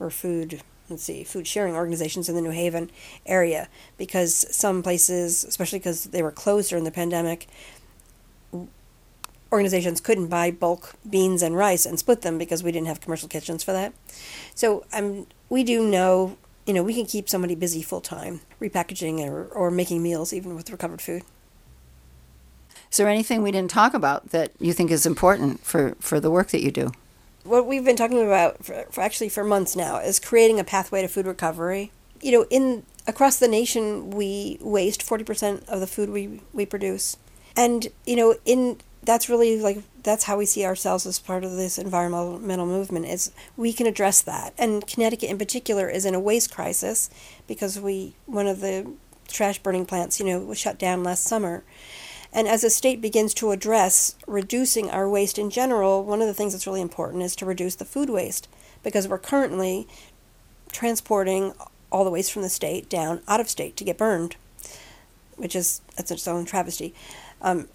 or 0.00 0.10
food 0.10 0.62
let's 0.88 1.02
see, 1.02 1.24
food 1.24 1.46
sharing 1.46 1.74
organizations 1.74 2.28
in 2.28 2.36
the 2.36 2.40
New 2.40 2.50
Haven 2.50 2.90
area 3.24 3.68
because 3.96 4.46
some 4.54 4.82
places, 4.82 5.44
especially 5.44 5.78
because 5.78 6.04
they 6.04 6.22
were 6.22 6.30
closed 6.30 6.70
during 6.70 6.84
the 6.84 6.90
pandemic, 6.90 7.48
organizations 9.56 10.00
couldn't 10.00 10.28
buy 10.28 10.50
bulk 10.50 10.94
beans 11.08 11.42
and 11.42 11.56
rice 11.56 11.84
and 11.88 11.98
split 11.98 12.20
them 12.20 12.36
because 12.38 12.62
we 12.62 12.70
didn't 12.70 12.86
have 12.86 13.00
commercial 13.00 13.28
kitchens 13.28 13.64
for 13.64 13.72
that. 13.72 13.92
So 14.54 14.84
um, 14.92 15.26
we 15.48 15.64
do 15.64 15.86
know, 15.88 16.36
you 16.66 16.74
know, 16.74 16.82
we 16.82 16.94
can 16.94 17.06
keep 17.06 17.28
somebody 17.28 17.54
busy 17.54 17.82
full 17.82 18.02
time, 18.02 18.40
repackaging 18.60 19.26
or, 19.26 19.46
or 19.46 19.70
making 19.70 20.02
meals 20.02 20.32
even 20.32 20.54
with 20.54 20.70
recovered 20.70 21.00
food. 21.00 21.22
Is 22.90 22.98
there 22.98 23.08
anything 23.08 23.42
we 23.42 23.50
didn't 23.50 23.70
talk 23.70 23.94
about 23.94 24.30
that 24.30 24.52
you 24.60 24.72
think 24.72 24.90
is 24.90 25.06
important 25.06 25.64
for, 25.64 25.96
for 25.98 26.20
the 26.20 26.30
work 26.30 26.48
that 26.48 26.62
you 26.62 26.70
do? 26.70 26.92
What 27.44 27.66
we've 27.66 27.84
been 27.84 27.96
talking 27.96 28.22
about 28.22 28.64
for, 28.64 28.86
for 28.90 29.00
actually 29.00 29.28
for 29.28 29.44
months 29.44 29.74
now 29.74 29.98
is 29.98 30.20
creating 30.20 30.60
a 30.60 30.64
pathway 30.64 31.02
to 31.02 31.08
food 31.08 31.26
recovery. 31.26 31.92
You 32.20 32.32
know, 32.32 32.46
in 32.50 32.84
across 33.06 33.38
the 33.38 33.48
nation, 33.48 34.10
we 34.10 34.58
waste 34.60 35.02
forty 35.02 35.24
percent 35.24 35.64
of 35.68 35.78
the 35.80 35.86
food 35.86 36.10
we, 36.10 36.40
we 36.52 36.66
produce, 36.66 37.16
and 37.54 37.88
you 38.04 38.16
know, 38.16 38.34
in 38.44 38.78
that's 39.06 39.28
really 39.28 39.58
like 39.60 39.82
that's 40.02 40.24
how 40.24 40.36
we 40.36 40.46
see 40.46 40.64
ourselves 40.64 41.06
as 41.06 41.18
part 41.18 41.44
of 41.44 41.52
this 41.52 41.78
environmental 41.78 42.66
movement 42.66 43.06
is 43.06 43.32
we 43.56 43.72
can 43.72 43.86
address 43.86 44.20
that. 44.22 44.52
And 44.58 44.86
connecticut 44.86 45.30
in 45.30 45.38
particular 45.38 45.88
is 45.88 46.04
in 46.04 46.14
a 46.14 46.20
waste 46.20 46.52
crisis 46.52 47.08
because 47.46 47.80
we 47.80 48.14
one 48.26 48.46
of 48.46 48.60
the 48.60 48.92
trash 49.28 49.58
burning 49.60 49.86
plants 49.86 50.20
you 50.20 50.26
know 50.26 50.40
was 50.40 50.58
shut 50.58 50.78
down 50.78 51.02
last 51.02 51.24
summer. 51.24 51.64
And 52.32 52.46
as 52.48 52.62
the 52.62 52.70
state 52.70 53.00
begins 53.00 53.32
to 53.34 53.52
address 53.52 54.16
reducing 54.26 54.90
our 54.90 55.08
waste 55.08 55.38
in 55.38 55.48
general 55.48 56.04
one 56.04 56.20
of 56.20 56.26
the 56.26 56.34
things 56.34 56.52
that's 56.52 56.66
really 56.66 56.82
important 56.82 57.22
is 57.22 57.36
to 57.36 57.46
reduce 57.46 57.76
the 57.76 57.84
food 57.84 58.10
waste 58.10 58.48
because 58.82 59.08
we're 59.08 59.18
currently 59.18 59.88
transporting 60.70 61.54
all 61.90 62.04
the 62.04 62.10
waste 62.10 62.32
from 62.32 62.42
the 62.42 62.48
state 62.48 62.90
down 62.90 63.22
out 63.28 63.40
of 63.40 63.48
state 63.48 63.76
to 63.76 63.84
get 63.84 63.96
burned 63.96 64.36
which 65.36 65.54
is 65.54 65.80
that's 65.96 66.10
its 66.10 66.26
own 66.26 66.44
travesty. 66.44 66.94
Um, 67.40 67.68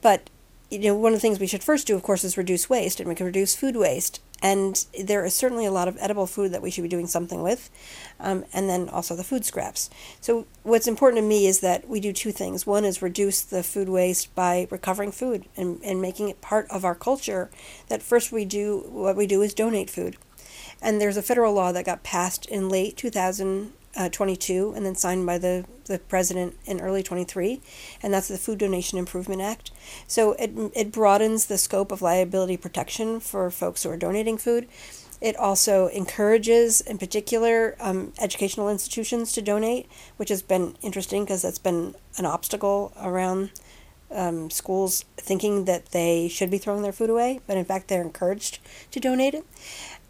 but 0.00 0.30
you 0.70 0.78
know, 0.78 0.94
one 0.94 1.12
of 1.12 1.16
the 1.16 1.20
things 1.20 1.40
we 1.40 1.48
should 1.48 1.64
first 1.64 1.86
do, 1.86 1.96
of 1.96 2.02
course, 2.02 2.22
is 2.22 2.38
reduce 2.38 2.70
waste, 2.70 3.00
and 3.00 3.08
we 3.08 3.14
can 3.16 3.26
reduce 3.26 3.56
food 3.56 3.76
waste. 3.76 4.20
And 4.42 4.86
there 5.04 5.24
is 5.24 5.34
certainly 5.34 5.66
a 5.66 5.72
lot 5.72 5.88
of 5.88 5.98
edible 6.00 6.26
food 6.26 6.52
that 6.52 6.62
we 6.62 6.70
should 6.70 6.82
be 6.82 6.88
doing 6.88 7.08
something 7.08 7.42
with, 7.42 7.68
um, 8.20 8.44
and 8.52 8.70
then 8.70 8.88
also 8.88 9.16
the 9.16 9.24
food 9.24 9.44
scraps. 9.44 9.90
So, 10.20 10.46
what's 10.62 10.86
important 10.86 11.22
to 11.22 11.28
me 11.28 11.46
is 11.46 11.60
that 11.60 11.88
we 11.88 12.00
do 12.00 12.12
two 12.12 12.32
things. 12.32 12.66
One 12.66 12.84
is 12.84 13.02
reduce 13.02 13.42
the 13.42 13.62
food 13.62 13.88
waste 13.88 14.34
by 14.34 14.68
recovering 14.70 15.12
food 15.12 15.46
and, 15.56 15.80
and 15.84 16.00
making 16.00 16.28
it 16.28 16.40
part 16.40 16.70
of 16.70 16.84
our 16.84 16.94
culture. 16.94 17.50
That 17.88 18.02
first 18.02 18.32
we 18.32 18.44
do, 18.44 18.84
what 18.88 19.16
we 19.16 19.26
do 19.26 19.42
is 19.42 19.52
donate 19.52 19.90
food. 19.90 20.16
And 20.80 21.00
there's 21.00 21.16
a 21.16 21.22
federal 21.22 21.52
law 21.52 21.72
that 21.72 21.84
got 21.84 22.04
passed 22.04 22.46
in 22.46 22.68
late 22.68 22.96
2000 22.96 23.72
uh, 23.96 24.08
22 24.08 24.72
and 24.76 24.86
then 24.86 24.94
signed 24.94 25.26
by 25.26 25.38
the, 25.38 25.64
the 25.86 25.98
president 25.98 26.56
in 26.64 26.80
early 26.80 27.02
23 27.02 27.60
and 28.02 28.12
that's 28.14 28.28
the 28.28 28.38
food 28.38 28.58
donation 28.58 28.98
improvement 28.98 29.40
act. 29.40 29.70
So 30.06 30.32
it, 30.34 30.52
it 30.74 30.92
broadens 30.92 31.46
the 31.46 31.58
scope 31.58 31.90
of 31.90 32.02
liability 32.02 32.56
protection 32.56 33.20
for 33.20 33.50
folks 33.50 33.82
who 33.82 33.90
are 33.90 33.96
donating 33.96 34.38
food. 34.38 34.68
It 35.20 35.36
also 35.36 35.88
encourages 35.88 36.80
in 36.80 36.96
particular 36.96 37.76
um, 37.80 38.12
educational 38.20 38.70
institutions 38.70 39.32
to 39.32 39.42
donate 39.42 39.88
which 40.16 40.28
has 40.28 40.42
been 40.42 40.76
interesting 40.82 41.24
because 41.24 41.42
that's 41.42 41.58
been 41.58 41.94
an 42.16 42.26
obstacle 42.26 42.92
around 43.00 43.50
um, 44.12 44.50
schools 44.50 45.04
thinking 45.16 45.66
that 45.66 45.86
they 45.86 46.26
should 46.26 46.50
be 46.50 46.58
throwing 46.58 46.82
their 46.82 46.92
food 46.92 47.10
away 47.10 47.40
but 47.46 47.56
in 47.56 47.64
fact 47.64 47.88
they're 47.88 48.02
encouraged 48.02 48.60
to 48.92 49.00
donate 49.00 49.34
it. 49.34 49.44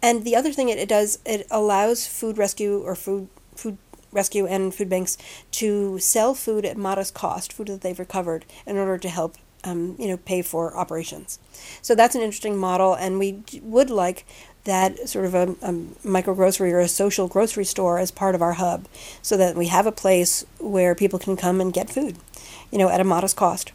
And 0.03 0.23
the 0.23 0.35
other 0.35 0.53
thing 0.53 0.69
it, 0.69 0.77
it 0.77 0.87
does 0.87 1.17
it 1.25 1.47
allows 1.49 2.07
food 2.07 2.37
rescue 2.37 2.81
or 2.83 2.95
food 2.95 3.27
food 3.55 3.77
rescue 4.11 4.45
and 4.45 4.73
food 4.73 4.89
banks 4.89 5.17
to 5.51 5.97
sell 5.99 6.33
food 6.33 6.65
at 6.65 6.77
modest 6.77 7.13
cost, 7.13 7.53
food 7.53 7.67
that 7.67 7.81
they've 7.81 7.99
recovered, 7.99 8.45
in 8.65 8.77
order 8.77 8.97
to 8.97 9.09
help 9.09 9.35
um, 9.63 9.95
you 9.99 10.07
know 10.07 10.17
pay 10.17 10.41
for 10.41 10.75
operations. 10.75 11.39
So 11.81 11.95
that's 11.95 12.15
an 12.15 12.21
interesting 12.21 12.57
model, 12.57 12.93
and 12.93 13.19
we 13.19 13.43
would 13.61 13.89
like 13.89 14.25
that 14.63 15.09
sort 15.09 15.25
of 15.25 15.33
a, 15.33 15.55
a 15.61 15.73
micro 16.03 16.35
grocery 16.35 16.71
or 16.71 16.79
a 16.79 16.87
social 16.87 17.27
grocery 17.27 17.65
store 17.65 17.97
as 17.97 18.11
part 18.11 18.35
of 18.35 18.41
our 18.41 18.53
hub, 18.53 18.87
so 19.21 19.37
that 19.37 19.55
we 19.55 19.67
have 19.67 19.85
a 19.85 19.91
place 19.91 20.45
where 20.59 20.95
people 20.95 21.19
can 21.19 21.35
come 21.35 21.61
and 21.61 21.73
get 21.73 21.89
food, 21.89 22.17
you 22.71 22.77
know, 22.77 22.89
at 22.89 22.99
a 22.99 23.03
modest 23.03 23.35
cost. 23.35 23.71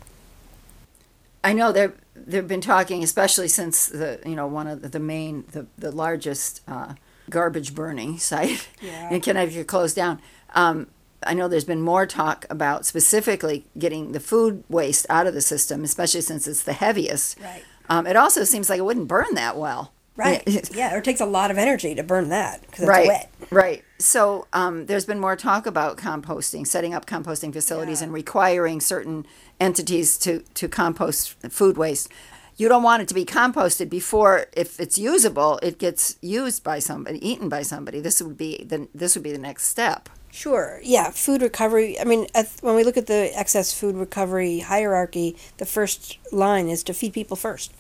I 1.43 1.53
know 1.53 1.73
they've 1.73 1.95
they've 2.15 2.47
been 2.47 2.61
talking, 2.61 3.03
especially 3.03 3.49
since 3.49 3.87
the 3.87 4.21
you 4.25 4.35
know 4.35 4.47
one 4.47 4.67
of 4.67 4.83
the, 4.83 4.89
the 4.89 5.01
main 5.01 5.45
the 5.53 5.67
the 5.79 5.93
largest. 5.93 6.61
Uh, 6.67 6.95
garbage 7.31 7.75
burning 7.75 8.19
site 8.31 8.69
yeah. 8.81 9.11
in 9.11 9.21
Connecticut 9.21 9.67
closed 9.67 9.97
down. 9.97 10.21
Um, 10.55 10.89
I 11.27 11.35
know 11.35 11.49
there's 11.49 11.65
been 11.65 11.81
more 11.81 12.07
talk 12.07 12.47
about 12.51 12.87
specifically 12.87 13.67
getting 13.79 14.13
the 14.13 14.21
food 14.21 14.65
waste 14.69 15.07
out 15.09 15.27
of 15.27 15.35
the 15.35 15.41
system, 15.41 15.83
especially 15.83 16.21
since 16.21 16.47
it's 16.47 16.63
the 16.63 16.73
heaviest. 16.73 17.41
Right. 17.41 17.65
Um, 17.89 18.07
it 18.07 18.17
also 18.17 18.45
seems 18.45 18.69
like 18.69 18.79
it 18.79 18.85
wouldn't 18.85 19.09
burn 19.09 19.35
that 19.35 19.57
well. 19.57 19.93
Right. 20.17 20.43
yeah, 20.75 20.97
it 20.97 21.05
takes 21.05 21.21
a 21.21 21.27
lot 21.27 21.51
of 21.51 21.59
energy 21.59 21.95
to 21.95 22.03
burn 22.03 22.31
that 22.31 22.63
because 22.63 22.81
it's 22.81 22.89
right. 22.89 23.07
wet. 23.07 23.31
Right. 23.51 23.85
So 23.99 24.47
um, 24.53 24.87
there's 24.87 25.05
been 25.05 25.21
more 25.21 25.37
talk 25.37 25.67
about 25.67 25.99
composting, 25.99 26.67
setting 26.67 26.95
up 26.95 27.07
composting 27.07 27.53
facilities, 27.53 28.01
yeah. 28.01 28.05
and 28.05 28.15
requiring 28.15 28.81
certain 28.81 29.27
entities 29.61 30.17
to 30.19 30.41
to 30.55 30.69
compost 30.69 31.35
food 31.51 31.77
waste 31.77 32.11
you 32.57 32.69
don't 32.69 32.83
want 32.83 33.03
it 33.03 33.09
to 33.09 33.15
be 33.15 33.25
composted 33.25 33.89
before 33.91 34.47
if 34.53 34.81
it's 34.81 34.99
usable 34.99 35.59
it 35.63 35.79
gets 35.79 36.17
used 36.23 36.65
by 36.65 36.79
somebody 36.79 37.19
eaten 37.27 37.49
by 37.49 37.63
somebody 37.63 38.01
this 38.01 38.23
would 38.23 38.37
be 38.37 38.65
the 38.65 38.89
this 38.95 39.15
would 39.15 39.23
be 39.25 39.33
the 39.33 39.39
next 39.39 39.67
step 39.67 40.09
sure 40.31 40.81
yeah 40.83 41.11
food 41.11 41.43
recovery 41.43 41.99
i 42.01 42.05
mean 42.05 42.27
when 42.61 42.75
we 42.75 42.85
look 42.85 42.97
at 42.97 43.07
the 43.07 43.31
excess 43.39 43.73
food 43.79 43.95
recovery 43.95 44.61
hierarchy 44.61 45.37
the 45.59 45.67
first 45.67 46.19
line 46.33 46.69
is 46.69 46.83
to 46.83 46.93
feed 46.95 47.13
people 47.13 47.37
first 47.37 47.73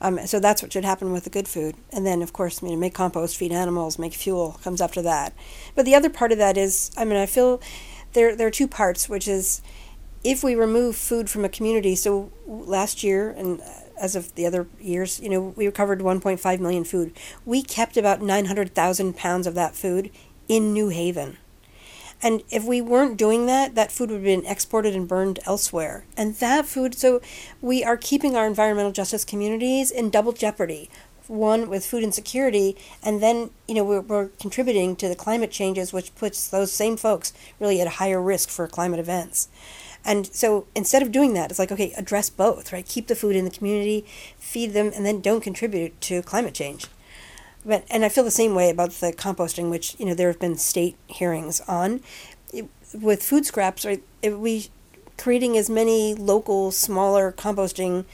Um, 0.00 0.26
so 0.26 0.38
that's 0.40 0.60
what 0.62 0.72
should 0.72 0.84
happen 0.84 1.12
with 1.12 1.24
the 1.24 1.30
good 1.30 1.48
food. 1.48 1.76
And 1.92 2.04
then, 2.04 2.20
of 2.20 2.32
course, 2.32 2.60
you 2.62 2.68
know, 2.70 2.76
make 2.76 2.94
compost, 2.94 3.36
feed 3.36 3.52
animals, 3.52 3.98
make 3.98 4.12
fuel 4.12 4.58
comes 4.62 4.80
after 4.80 5.00
that. 5.02 5.32
But 5.74 5.84
the 5.86 5.94
other 5.94 6.10
part 6.10 6.32
of 6.32 6.38
that 6.38 6.56
is, 6.58 6.90
I 6.96 7.04
mean, 7.04 7.16
I 7.16 7.26
feel 7.26 7.60
there 8.12 8.36
there 8.36 8.46
are 8.46 8.50
two 8.50 8.68
parts, 8.68 9.08
which 9.08 9.26
is 9.28 9.62
if 10.22 10.42
we 10.44 10.54
remove 10.54 10.96
food 10.96 11.30
from 11.30 11.44
a 11.44 11.48
community. 11.48 11.94
So 11.94 12.30
last 12.46 13.02
year 13.02 13.30
and 13.30 13.60
as 14.00 14.16
of 14.16 14.34
the 14.34 14.46
other 14.46 14.66
years, 14.80 15.20
you 15.20 15.28
know, 15.28 15.54
we 15.56 15.66
recovered 15.66 16.00
1.5 16.00 16.60
million 16.60 16.84
food. 16.84 17.12
We 17.44 17.62
kept 17.62 17.96
about 17.96 18.22
900,000 18.22 19.16
pounds 19.16 19.46
of 19.46 19.54
that 19.54 19.74
food 19.74 20.10
in 20.48 20.72
New 20.72 20.88
Haven. 20.88 21.38
And 22.22 22.42
if 22.50 22.64
we 22.64 22.80
weren't 22.80 23.18
doing 23.18 23.46
that, 23.46 23.74
that 23.74 23.92
food 23.92 24.10
would 24.10 24.16
have 24.16 24.24
been 24.24 24.46
exported 24.46 24.94
and 24.94 25.06
burned 25.06 25.40
elsewhere. 25.46 26.04
And 26.16 26.34
that 26.36 26.64
food, 26.64 26.94
so 26.94 27.20
we 27.60 27.84
are 27.84 27.98
keeping 27.98 28.34
our 28.34 28.46
environmental 28.46 28.92
justice 28.92 29.24
communities 29.24 29.90
in 29.90 30.08
double 30.08 30.32
jeopardy. 30.32 30.88
One, 31.26 31.70
with 31.70 31.86
food 31.86 32.02
insecurity, 32.02 32.76
and 33.02 33.22
then, 33.22 33.50
you 33.66 33.74
know, 33.74 33.84
we're, 33.84 34.02
we're 34.02 34.28
contributing 34.40 34.94
to 34.96 35.08
the 35.08 35.14
climate 35.14 35.50
changes, 35.50 35.90
which 35.90 36.14
puts 36.14 36.48
those 36.48 36.70
same 36.70 36.98
folks 36.98 37.32
really 37.58 37.80
at 37.80 37.88
higher 37.88 38.20
risk 38.20 38.50
for 38.50 38.68
climate 38.68 39.00
events. 39.00 39.48
And 40.04 40.26
so 40.26 40.66
instead 40.74 41.02
of 41.02 41.12
doing 41.12 41.34
that, 41.34 41.50
it's 41.50 41.58
like, 41.58 41.72
okay, 41.72 41.92
address 41.96 42.28
both, 42.30 42.72
right? 42.72 42.86
Keep 42.86 43.06
the 43.06 43.16
food 43.16 43.36
in 43.36 43.44
the 43.44 43.50
community, 43.50 44.04
feed 44.38 44.72
them, 44.72 44.92
and 44.94 45.06
then 45.06 45.20
don't 45.20 45.40
contribute 45.40 45.98
to 46.02 46.22
climate 46.22 46.54
change. 46.54 46.86
But 47.64 47.84
and 47.90 48.04
I 48.04 48.10
feel 48.10 48.24
the 48.24 48.30
same 48.30 48.54
way 48.54 48.68
about 48.68 48.90
the 48.92 49.12
composting, 49.12 49.70
which 49.70 49.96
you 49.98 50.04
know 50.04 50.14
there 50.14 50.28
have 50.28 50.38
been 50.38 50.56
state 50.56 50.96
hearings 51.06 51.60
on. 51.62 52.00
It, 52.52 52.68
with 52.92 53.22
food 53.22 53.46
scraps, 53.46 53.84
right? 53.84 54.02
It, 54.22 54.38
we 54.38 54.68
creating 55.16 55.56
as 55.56 55.70
many 55.70 56.14
local, 56.14 56.70
smaller 56.70 57.32
composting 57.32 58.04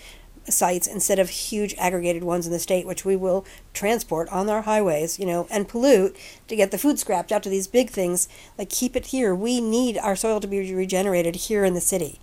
sites 0.49 0.87
instead 0.87 1.19
of 1.19 1.31
huge 1.31 1.75
aggregated 1.79 2.25
ones 2.25 2.47
in 2.47 2.53
the 2.53 2.59
state, 2.59 2.87
which 2.87 3.05
we 3.05 3.17
will 3.17 3.45
transport 3.73 4.29
on 4.31 4.49
our 4.49 4.63
highways, 4.63 5.19
you 5.19 5.27
know, 5.27 5.47
and 5.51 5.69
pollute 5.69 6.17
to 6.49 6.57
get 6.57 6.71
the 6.71 6.79
food 6.79 6.99
scrapped 6.99 7.33
out 7.33 7.43
to 7.43 7.49
these 7.49 7.67
big 7.67 7.91
things. 7.91 8.29
Like 8.59 8.71
keep 8.71 8.97
it 8.97 9.07
here. 9.07 9.35
We 9.35 9.61
need 9.61 9.99
our 9.99 10.17
soil 10.17 10.41
to 10.41 10.47
be 10.47 10.73
regenerated 10.75 11.37
here 11.37 11.65
in 11.65 11.75
the 11.75 11.81
city. 11.81 12.21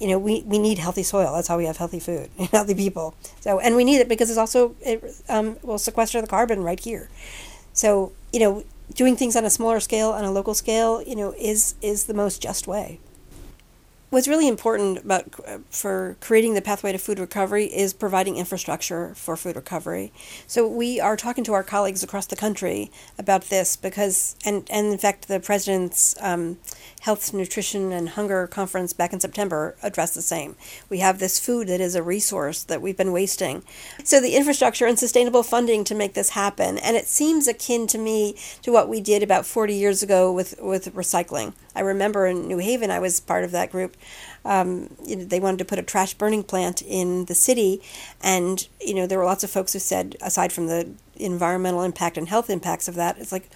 You 0.00 0.08
know, 0.08 0.18
we, 0.18 0.42
we 0.42 0.58
need 0.58 0.78
healthy 0.78 1.04
soil. 1.04 1.32
That's 1.34 1.48
how 1.48 1.56
we 1.56 1.66
have 1.66 1.76
healthy 1.76 2.00
food, 2.00 2.28
healthy 2.50 2.74
people. 2.74 3.14
So, 3.40 3.60
and 3.60 3.76
we 3.76 3.84
need 3.84 3.98
it 3.98 4.08
because 4.08 4.28
it's 4.28 4.38
also 4.38 4.74
it 4.80 5.04
um, 5.28 5.56
will 5.62 5.78
sequester 5.78 6.20
the 6.20 6.26
carbon 6.26 6.62
right 6.62 6.80
here. 6.80 7.08
So, 7.72 8.12
you 8.32 8.40
know, 8.40 8.64
doing 8.94 9.16
things 9.16 9.36
on 9.36 9.44
a 9.44 9.50
smaller 9.50 9.80
scale, 9.80 10.10
on 10.10 10.24
a 10.24 10.32
local 10.32 10.54
scale, 10.54 11.00
you 11.02 11.14
know, 11.14 11.34
is 11.38 11.76
is 11.80 12.04
the 12.04 12.14
most 12.14 12.42
just 12.42 12.66
way 12.66 12.98
what's 14.14 14.28
really 14.28 14.46
important 14.46 14.98
about 14.98 15.24
for 15.70 16.16
creating 16.20 16.54
the 16.54 16.62
pathway 16.62 16.92
to 16.92 16.98
food 16.98 17.18
recovery 17.18 17.64
is 17.64 17.92
providing 17.92 18.36
infrastructure 18.36 19.12
for 19.16 19.36
food 19.36 19.56
recovery. 19.56 20.12
So 20.46 20.68
we 20.68 21.00
are 21.00 21.16
talking 21.16 21.42
to 21.44 21.52
our 21.52 21.64
colleagues 21.64 22.04
across 22.04 22.26
the 22.26 22.36
country 22.36 22.92
about 23.18 23.42
this 23.44 23.74
because, 23.74 24.36
and 24.46 24.68
and 24.70 24.92
in 24.92 24.98
fact, 24.98 25.26
the 25.26 25.40
president's 25.40 26.14
um, 26.20 26.58
health, 27.00 27.34
nutrition, 27.34 27.90
and 27.90 28.10
hunger 28.10 28.46
conference 28.46 28.92
back 28.92 29.12
in 29.12 29.18
September 29.18 29.74
addressed 29.82 30.14
the 30.14 30.22
same. 30.22 30.54
We 30.88 30.98
have 30.98 31.18
this 31.18 31.40
food 31.40 31.66
that 31.66 31.80
is 31.80 31.96
a 31.96 32.02
resource 32.02 32.62
that 32.62 32.80
we've 32.80 32.96
been 32.96 33.12
wasting. 33.12 33.64
So 34.04 34.20
the 34.20 34.36
infrastructure 34.36 34.86
and 34.86 34.96
sustainable 34.96 35.42
funding 35.42 35.82
to 35.84 35.94
make 35.94 36.14
this 36.14 36.30
happen, 36.30 36.78
and 36.78 36.96
it 36.96 37.08
seems 37.08 37.48
akin 37.48 37.88
to 37.88 37.98
me 37.98 38.36
to 38.62 38.70
what 38.70 38.88
we 38.88 39.00
did 39.00 39.24
about 39.24 39.44
40 39.44 39.74
years 39.74 40.04
ago 40.04 40.32
with 40.32 40.54
with 40.60 40.94
recycling. 40.94 41.52
I 41.74 41.80
remember 41.80 42.26
in 42.26 42.46
New 42.46 42.58
Haven, 42.58 42.90
I 42.90 42.98
was 42.98 43.20
part 43.20 43.44
of 43.44 43.50
that 43.52 43.70
group. 43.70 43.96
Um, 44.44 44.94
you 45.04 45.16
know, 45.16 45.24
they 45.24 45.40
wanted 45.40 45.58
to 45.58 45.64
put 45.64 45.78
a 45.78 45.82
trash 45.82 46.14
burning 46.14 46.42
plant 46.42 46.82
in 46.82 47.24
the 47.26 47.34
city, 47.34 47.82
and 48.22 48.66
you 48.80 48.94
know 48.94 49.06
there 49.06 49.18
were 49.18 49.24
lots 49.24 49.44
of 49.44 49.50
folks 49.50 49.72
who 49.72 49.78
said, 49.78 50.16
aside 50.20 50.52
from 50.52 50.66
the 50.66 50.88
environmental 51.16 51.82
impact 51.82 52.18
and 52.18 52.28
health 52.28 52.50
impacts 52.50 52.88
of 52.88 52.94
that, 52.96 53.18
it's 53.18 53.32
like 53.32 53.48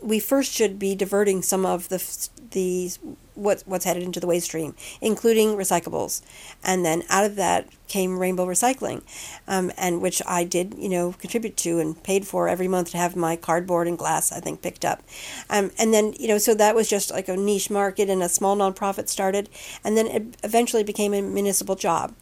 we 0.00 0.20
first 0.20 0.52
should 0.52 0.78
be 0.78 0.94
diverting 0.94 1.42
some 1.42 1.66
of 1.66 1.88
the 1.88 2.28
the 2.50 2.90
what, 3.38 3.62
what's 3.66 3.84
headed 3.84 4.02
into 4.02 4.20
the 4.20 4.26
waste 4.26 4.46
stream, 4.46 4.74
including 5.00 5.56
recyclables. 5.56 6.22
And 6.64 6.84
then 6.84 7.02
out 7.08 7.24
of 7.24 7.36
that 7.36 7.68
came 7.88 8.18
Rainbow 8.18 8.46
Recycling, 8.46 9.02
um, 9.46 9.72
and 9.78 10.02
which 10.02 10.20
I 10.26 10.44
did, 10.44 10.74
you 10.76 10.90
know, 10.90 11.12
contribute 11.12 11.56
to 11.58 11.80
and 11.80 12.00
paid 12.02 12.26
for 12.26 12.46
every 12.46 12.68
month 12.68 12.90
to 12.90 12.98
have 12.98 13.16
my 13.16 13.34
cardboard 13.34 13.88
and 13.88 13.96
glass, 13.96 14.30
I 14.30 14.40
think, 14.40 14.60
picked 14.60 14.84
up. 14.84 15.02
Um, 15.48 15.70
and 15.78 15.94
then, 15.94 16.12
you 16.20 16.28
know, 16.28 16.36
so 16.36 16.54
that 16.54 16.74
was 16.74 16.88
just 16.88 17.10
like 17.10 17.28
a 17.28 17.36
niche 17.36 17.70
market 17.70 18.10
and 18.10 18.22
a 18.22 18.28
small 18.28 18.56
nonprofit 18.56 19.08
started, 19.08 19.48
and 19.82 19.96
then 19.96 20.06
it 20.06 20.36
eventually 20.44 20.84
became 20.84 21.14
a 21.14 21.22
municipal 21.22 21.76
job. 21.76 22.14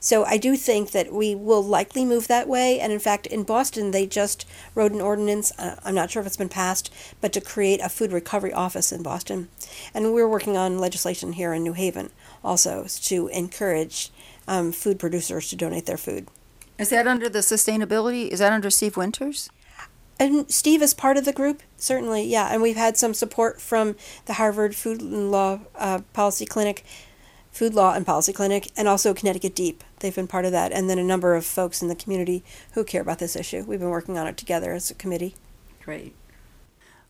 So 0.00 0.24
I 0.24 0.38
do 0.38 0.56
think 0.56 0.90
that 0.90 1.12
we 1.12 1.36
will 1.36 1.62
likely 1.62 2.04
move 2.04 2.26
that 2.26 2.48
way. 2.48 2.80
And 2.80 2.92
in 2.92 2.98
fact, 2.98 3.26
in 3.28 3.44
Boston, 3.44 3.92
they 3.92 4.06
just 4.06 4.44
wrote 4.74 4.92
an 4.92 5.00
ordinance, 5.00 5.52
uh, 5.56 5.76
I'm 5.84 5.94
not 5.94 6.10
sure 6.10 6.20
if 6.20 6.26
it's 6.26 6.36
been 6.36 6.48
passed, 6.48 6.92
but 7.20 7.32
to 7.34 7.40
create 7.40 7.80
a 7.80 7.88
food 7.88 8.10
recovery 8.10 8.52
office 8.52 8.90
in 8.90 9.04
Boston. 9.04 9.48
And 9.94 10.12
we're 10.12 10.28
working 10.28 10.56
on 10.62 10.78
legislation 10.78 11.34
here 11.34 11.52
in 11.52 11.62
New 11.62 11.74
Haven 11.74 12.10
also 12.44 12.86
to 12.88 13.28
encourage 13.28 14.10
um, 14.48 14.72
food 14.72 14.98
producers 14.98 15.48
to 15.50 15.56
donate 15.56 15.86
their 15.86 15.96
food. 15.96 16.28
Is 16.78 16.90
that 16.90 17.06
under 17.06 17.28
the 17.28 17.40
sustainability? 17.40 18.28
Is 18.28 18.38
that 18.38 18.52
under 18.52 18.70
Steve 18.70 18.96
Winters? 18.96 19.50
And 20.18 20.50
Steve 20.50 20.82
is 20.82 20.94
part 20.94 21.16
of 21.16 21.24
the 21.24 21.32
group, 21.32 21.62
certainly, 21.76 22.22
yeah. 22.24 22.48
And 22.52 22.62
we've 22.62 22.76
had 22.76 22.96
some 22.96 23.14
support 23.14 23.60
from 23.60 23.96
the 24.26 24.34
Harvard 24.34 24.74
Food 24.74 25.00
and 25.00 25.30
Law 25.30 25.60
uh, 25.74 26.00
Policy 26.12 26.46
Clinic, 26.46 26.84
Food 27.50 27.74
Law 27.74 27.94
and 27.94 28.06
Policy 28.06 28.32
Clinic, 28.32 28.70
and 28.76 28.88
also 28.88 29.14
Connecticut 29.14 29.54
DEEP. 29.54 29.82
They've 30.00 30.14
been 30.14 30.28
part 30.28 30.44
of 30.44 30.52
that, 30.52 30.72
and 30.72 30.88
then 30.88 30.98
a 30.98 31.04
number 31.04 31.34
of 31.34 31.44
folks 31.44 31.82
in 31.82 31.88
the 31.88 31.96
community 31.96 32.44
who 32.72 32.84
care 32.84 33.02
about 33.02 33.18
this 33.18 33.36
issue. 33.36 33.64
We've 33.66 33.80
been 33.80 33.90
working 33.90 34.18
on 34.18 34.26
it 34.26 34.36
together 34.36 34.72
as 34.72 34.90
a 34.90 34.94
committee. 34.94 35.34
Great. 35.84 36.14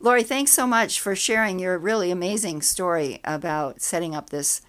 Lori, 0.02 0.24
thanks 0.24 0.50
so 0.50 0.66
much 0.66 0.98
for 0.98 1.14
sharing 1.14 1.60
your 1.60 1.78
really 1.78 2.10
amazing 2.10 2.60
story 2.60 3.20
about 3.22 3.80
setting 3.80 4.16
up 4.16 4.30
this 4.30 4.60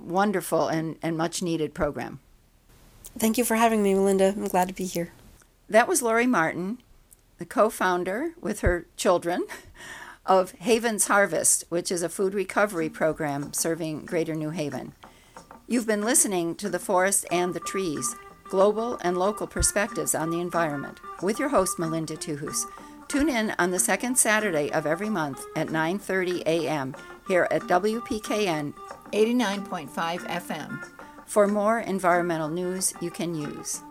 wonderful 0.00 0.66
and, 0.66 0.96
and 1.00 1.16
much 1.16 1.42
needed 1.42 1.74
program. 1.74 2.18
Thank 3.16 3.38
you 3.38 3.44
for 3.44 3.54
having 3.54 3.84
me, 3.84 3.94
Melinda. 3.94 4.34
I'm 4.36 4.48
glad 4.48 4.66
to 4.66 4.74
be 4.74 4.86
here. 4.86 5.12
That 5.68 5.86
was 5.86 6.02
Lori 6.02 6.26
Martin, 6.26 6.78
the 7.38 7.44
co 7.44 7.70
founder 7.70 8.32
with 8.40 8.62
her 8.62 8.86
children 8.96 9.46
of 10.26 10.50
Haven's 10.58 11.06
Harvest, 11.06 11.62
which 11.68 11.92
is 11.92 12.02
a 12.02 12.08
food 12.08 12.34
recovery 12.34 12.88
program 12.88 13.52
serving 13.52 14.06
Greater 14.06 14.34
New 14.34 14.50
Haven. 14.50 14.94
You've 15.68 15.86
been 15.86 16.02
listening 16.02 16.56
to 16.56 16.68
The 16.68 16.80
Forest 16.80 17.26
and 17.30 17.54
the 17.54 17.60
Trees 17.60 18.16
Global 18.48 18.98
and 19.02 19.16
Local 19.16 19.46
Perspectives 19.46 20.16
on 20.16 20.30
the 20.30 20.40
Environment 20.40 20.98
with 21.22 21.38
your 21.38 21.50
host, 21.50 21.78
Melinda 21.78 22.16
Tuhus. 22.16 22.64
Tune 23.10 23.28
in 23.28 23.52
on 23.58 23.72
the 23.72 23.78
second 23.80 24.16
Saturday 24.16 24.70
of 24.70 24.86
every 24.86 25.10
month 25.10 25.44
at 25.56 25.66
9:30 25.66 26.46
a.m. 26.46 26.94
here 27.26 27.48
at 27.50 27.62
WPKN 27.62 28.72
89.5 29.12 29.90
FM 29.90 30.84
for 31.26 31.48
more 31.48 31.80
environmental 31.80 32.48
news 32.48 32.94
you 33.00 33.10
can 33.10 33.34
use. 33.34 33.82